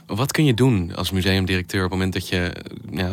Wat 0.07 0.33
kun 0.33 0.45
je 0.45 0.55
doen 0.55 0.95
als 0.95 1.11
museumdirecteur 1.11 1.85
op 1.85 1.91
het 1.91 1.99
moment 1.99 2.13
dat 2.13 2.29
je 2.29 2.65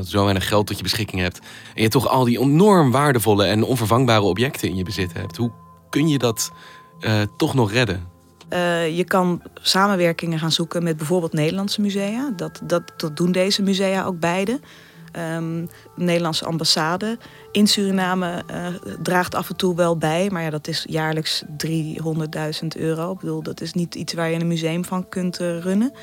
zo 0.05 0.23
weinig 0.23 0.47
geld 0.47 0.67
tot 0.67 0.77
je 0.77 0.83
beschikking 0.83 1.21
hebt 1.21 1.39
en 1.75 1.81
je 1.81 1.87
toch 1.87 2.07
al 2.07 2.23
die 2.23 2.39
enorm 2.39 2.91
waardevolle 2.91 3.45
en 3.45 3.63
onvervangbare 3.63 4.21
objecten 4.21 4.69
in 4.69 4.75
je 4.75 4.83
bezit 4.83 5.13
hebt? 5.13 5.37
Hoe 5.37 5.51
kun 5.89 6.07
je 6.07 6.17
dat 6.17 6.51
uh, 6.99 7.21
toch 7.37 7.53
nog 7.53 7.71
redden? 7.71 8.07
Uh, 8.49 8.97
je 8.97 9.03
kan 9.03 9.41
samenwerkingen 9.61 10.39
gaan 10.39 10.51
zoeken 10.51 10.83
met 10.83 10.97
bijvoorbeeld 10.97 11.33
Nederlandse 11.33 11.81
musea. 11.81 12.33
Dat, 12.35 12.61
dat, 12.63 13.11
doen 13.13 13.31
deze 13.31 13.61
musea 13.61 14.05
ook 14.05 14.19
beide. 14.19 14.59
De 15.11 15.67
Nederlandse 15.95 16.45
ambassade 16.45 17.17
in 17.51 17.67
Suriname 17.67 18.43
uh, 18.51 18.67
draagt 19.01 19.35
af 19.35 19.49
en 19.49 19.55
toe 19.55 19.75
wel 19.75 19.97
bij. 19.97 20.29
Maar 20.31 20.41
ja, 20.41 20.49
dat 20.49 20.67
is 20.67 20.85
jaarlijks 20.89 21.43
300.000 21.67 22.67
euro. 22.77 23.11
Ik 23.11 23.19
bedoel, 23.19 23.43
dat 23.43 23.61
is 23.61 23.73
niet 23.73 23.95
iets 23.95 24.13
waar 24.13 24.29
je 24.29 24.39
een 24.39 24.47
museum 24.47 24.85
van 24.85 25.09
kunt 25.09 25.37
runnen. 25.37 25.93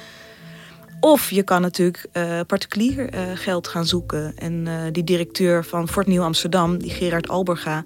Of 1.01 1.31
je 1.31 1.43
kan 1.43 1.61
natuurlijk 1.61 2.07
uh, 2.13 2.41
particulier 2.47 3.15
uh, 3.15 3.21
geld 3.35 3.69
gaan 3.69 3.87
zoeken. 3.87 4.33
En 4.37 4.67
uh, 4.67 4.75
die 4.93 5.05
directeur 5.05 5.65
van 5.65 5.89
Fort 5.89 6.07
Nieuw 6.07 6.23
Amsterdam, 6.23 6.79
die 6.79 6.91
Gerard 6.91 7.29
Alberga, 7.29 7.85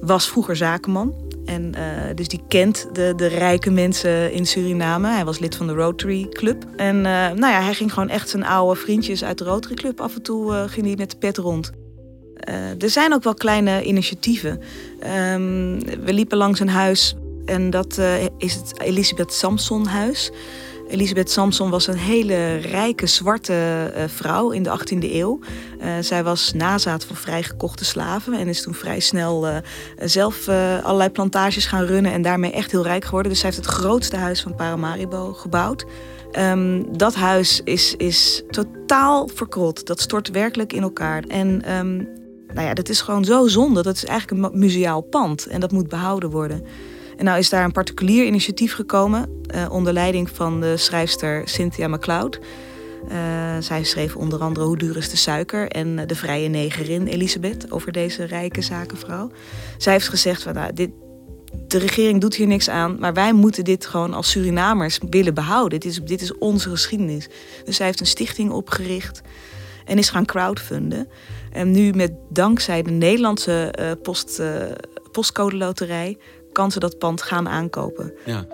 was 0.00 0.28
vroeger 0.28 0.56
zakenman. 0.56 1.28
En 1.44 1.74
dus 2.14 2.28
die 2.28 2.40
kent 2.48 2.88
de, 2.92 3.12
de 3.16 3.26
rijke 3.26 3.70
mensen 3.70 4.32
in 4.32 4.46
Suriname. 4.46 5.08
Hij 5.08 5.24
was 5.24 5.38
lid 5.38 5.56
van 5.56 5.66
de 5.66 5.72
Rotary 5.72 6.26
Club. 6.28 6.64
En 6.76 7.00
nou 7.00 7.46
ja, 7.46 7.62
hij 7.62 7.74
ging 7.74 7.92
gewoon 7.92 8.08
echt 8.08 8.28
zijn 8.28 8.44
oude 8.44 8.80
vriendjes 8.80 9.24
uit 9.24 9.38
de 9.38 9.44
Rotary 9.44 9.74
Club. 9.74 10.00
Af 10.00 10.14
en 10.14 10.22
toe 10.22 10.64
ging 10.68 10.86
hij 10.86 10.96
met 10.96 11.10
de 11.10 11.16
pet 11.16 11.36
rond. 11.36 11.70
er 12.78 12.90
zijn 12.90 13.12
ook 13.12 13.22
wel 13.22 13.34
kleine 13.34 13.82
initiatieven. 13.82 14.50
Um, 14.50 15.84
we 16.04 16.12
liepen 16.12 16.38
langs 16.38 16.60
een 16.60 16.68
huis 16.68 17.16
en 17.44 17.70
dat 17.70 18.00
is 18.38 18.54
het 18.54 18.80
Elisabeth 18.80 19.32
Samson 19.32 19.86
huis. 19.86 20.30
Elisabeth 20.90 21.30
Samson 21.30 21.70
was 21.70 21.86
een 21.86 21.96
hele 21.96 22.56
rijke 22.56 23.06
zwarte 23.06 23.92
uh, 23.96 24.02
vrouw 24.06 24.50
in 24.50 24.62
de 24.62 24.78
18e 24.78 25.12
eeuw. 25.12 25.38
Uh, 25.80 25.88
zij 26.00 26.24
was 26.24 26.52
nazaat 26.52 27.04
van 27.04 27.16
vrijgekochte 27.16 27.84
slaven 27.84 28.32
en 28.32 28.48
is 28.48 28.62
toen 28.62 28.74
vrij 28.74 29.00
snel 29.00 29.48
uh, 29.48 29.56
zelf 29.98 30.48
allerlei 30.82 31.10
plantages 31.10 31.66
gaan 31.66 31.84
runnen 31.84 32.12
en 32.12 32.22
daarmee 32.22 32.52
echt 32.52 32.70
heel 32.70 32.82
rijk 32.82 33.04
geworden. 33.04 33.30
Dus 33.30 33.40
zij 33.40 33.50
heeft 33.50 33.64
het 33.64 33.74
grootste 33.74 34.16
huis 34.16 34.42
van 34.42 34.54
Paramaribo 34.54 35.32
gebouwd. 35.32 35.84
Um, 36.38 36.96
dat 36.96 37.14
huis 37.14 37.60
is, 37.64 37.94
is 37.96 38.42
totaal 38.50 39.28
verkrot. 39.34 39.86
Dat 39.86 40.00
stort 40.00 40.30
werkelijk 40.30 40.72
in 40.72 40.82
elkaar. 40.82 41.22
En 41.28 41.76
um, 41.76 42.08
nou 42.54 42.66
ja, 42.66 42.74
dat 42.74 42.88
is 42.88 43.00
gewoon 43.00 43.24
zo 43.24 43.46
zonde. 43.46 43.82
Dat 43.82 43.96
is 43.96 44.04
eigenlijk 44.04 44.44
een 44.44 44.58
museaal 44.58 45.00
pand 45.00 45.46
en 45.46 45.60
dat 45.60 45.72
moet 45.72 45.88
behouden 45.88 46.30
worden. 46.30 46.64
En 47.20 47.26
nou 47.26 47.38
is 47.38 47.48
daar 47.48 47.64
een 47.64 47.72
particulier 47.72 48.26
initiatief 48.26 48.74
gekomen 48.74 49.42
uh, 49.54 49.66
onder 49.70 49.92
leiding 49.92 50.30
van 50.30 50.60
de 50.60 50.76
schrijfster 50.76 51.48
Cynthia 51.48 51.88
MacLeod. 51.88 52.38
Uh, 53.08 53.56
zij 53.58 53.84
schreef 53.84 54.16
onder 54.16 54.40
andere 54.40 54.66
Hoe 54.66 54.76
duur 54.76 54.96
is 54.96 55.10
de 55.10 55.16
suiker 55.16 55.68
en 55.68 55.98
uh, 55.98 56.06
De 56.06 56.14
vrije 56.14 56.48
negerin 56.48 57.06
Elisabeth 57.06 57.72
over 57.72 57.92
deze 57.92 58.24
rijke 58.24 58.62
zakenvrouw. 58.62 59.30
Zij 59.78 59.92
heeft 59.92 60.08
gezegd 60.08 60.42
van 60.42 60.54
nou, 60.54 60.72
dit, 60.72 60.90
de 61.66 61.78
regering 61.78 62.20
doet 62.20 62.34
hier 62.34 62.46
niks 62.46 62.68
aan, 62.68 62.96
maar 62.98 63.14
wij 63.14 63.32
moeten 63.32 63.64
dit 63.64 63.86
gewoon 63.86 64.14
als 64.14 64.30
Surinamers 64.30 64.98
willen 65.10 65.34
behouden. 65.34 65.80
Dit 65.80 65.90
is, 65.90 66.00
dit 66.04 66.20
is 66.20 66.38
onze 66.38 66.70
geschiedenis. 66.70 67.28
Dus 67.64 67.76
zij 67.76 67.86
heeft 67.86 68.00
een 68.00 68.06
stichting 68.06 68.50
opgericht 68.50 69.20
en 69.84 69.98
is 69.98 70.08
gaan 70.10 70.26
crowdfunden. 70.26 71.08
En 71.52 71.70
nu 71.70 71.92
met 71.92 72.12
dankzij 72.28 72.82
de 72.82 72.90
Nederlandse 72.90 73.74
post, 74.02 74.42
postcode 75.12 75.56
loterij 75.56 76.18
kan 76.52 76.70
ze 76.70 76.78
dat 76.78 76.98
pand 76.98 77.22
gaan 77.22 77.48
aankopen. 77.48 78.12
Ja. 78.24 78.46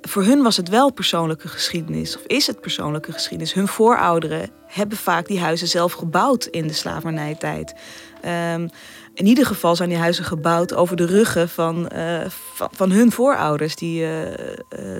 Voor 0.00 0.22
hun 0.22 0.42
was 0.42 0.56
het 0.56 0.68
wel 0.68 0.92
persoonlijke 0.92 1.48
geschiedenis, 1.48 2.16
of 2.16 2.22
is 2.26 2.46
het 2.46 2.60
persoonlijke 2.60 3.12
geschiedenis. 3.12 3.52
Hun 3.52 3.68
voorouderen 3.68 4.50
hebben 4.66 4.98
vaak 4.98 5.26
die 5.26 5.40
huizen 5.40 5.68
zelf 5.68 5.92
gebouwd 5.92 6.44
in 6.44 6.66
de 6.66 6.72
slavernijtijd. 6.72 7.74
Um, 8.54 8.68
in 9.14 9.26
ieder 9.26 9.46
geval 9.46 9.76
zijn 9.76 9.88
die 9.88 9.98
huizen 9.98 10.24
gebouwd 10.24 10.74
over 10.74 10.96
de 10.96 11.06
ruggen 11.06 11.48
van, 11.48 11.90
uh, 11.94 12.20
van, 12.28 12.68
van, 12.72 12.90
hun 12.90 13.12
voorouders, 13.12 13.76
die 13.76 14.00
uh, 14.00 14.30
uh, 14.30 14.36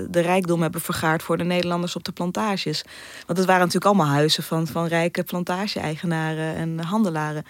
de 0.09 0.20
rijkdom 0.20 0.62
hebben 0.62 0.81
vergaard 0.81 1.22
voor 1.22 1.37
de 1.37 1.44
Nederlanders 1.44 1.96
op 1.96 2.05
de 2.05 2.12
plantages. 2.12 2.85
Want 3.27 3.38
het 3.38 3.46
waren 3.46 3.66
natuurlijk 3.66 3.87
allemaal 3.94 4.14
huizen 4.14 4.42
van, 4.42 4.66
van 4.66 4.87
rijke 4.87 5.22
plantage-eigenaren 5.22 6.55
en 6.55 6.81
handelaren. 6.81 7.44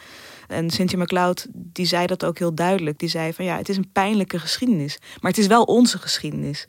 En 0.53 0.71
Cynthia 0.71 0.99
McLeod, 0.99 1.47
die 1.53 1.87
zei 1.87 2.07
dat 2.07 2.25
ook 2.25 2.39
heel 2.39 2.55
duidelijk. 2.55 2.99
Die 2.99 3.09
zei 3.09 3.33
van 3.33 3.45
ja, 3.45 3.57
het 3.57 3.69
is 3.69 3.77
een 3.77 3.93
pijnlijke 3.93 4.39
geschiedenis. 4.39 4.99
Maar 5.21 5.31
het 5.31 5.41
is 5.41 5.47
wel 5.47 5.63
onze 5.63 5.99
geschiedenis. 5.99 6.67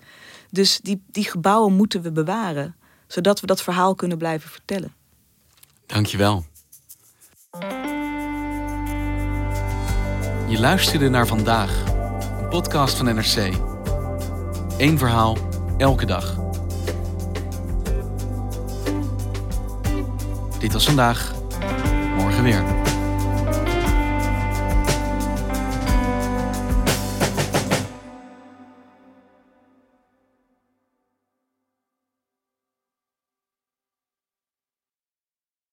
Dus 0.49 0.79
die, 0.81 1.03
die 1.11 1.23
gebouwen 1.23 1.73
moeten 1.73 2.01
we 2.01 2.11
bewaren. 2.11 2.75
Zodat 3.07 3.39
we 3.39 3.47
dat 3.47 3.61
verhaal 3.61 3.95
kunnen 3.95 4.17
blijven 4.17 4.49
vertellen. 4.49 4.93
Dankjewel. 5.85 6.45
Je 10.47 10.59
luisterde 10.59 11.09
naar 11.09 11.27
Vandaag. 11.27 11.83
Een 12.41 12.49
podcast 12.49 12.97
van 12.97 13.05
NRC. 13.05 13.53
Eén 14.77 14.97
verhaal, 14.97 15.37
elke 15.77 16.05
dag. 16.05 16.41
Dit 20.59 20.73
was 20.73 20.85
vandaag. 20.85 21.33
Morgen 22.17 22.43
weer. 22.43 22.82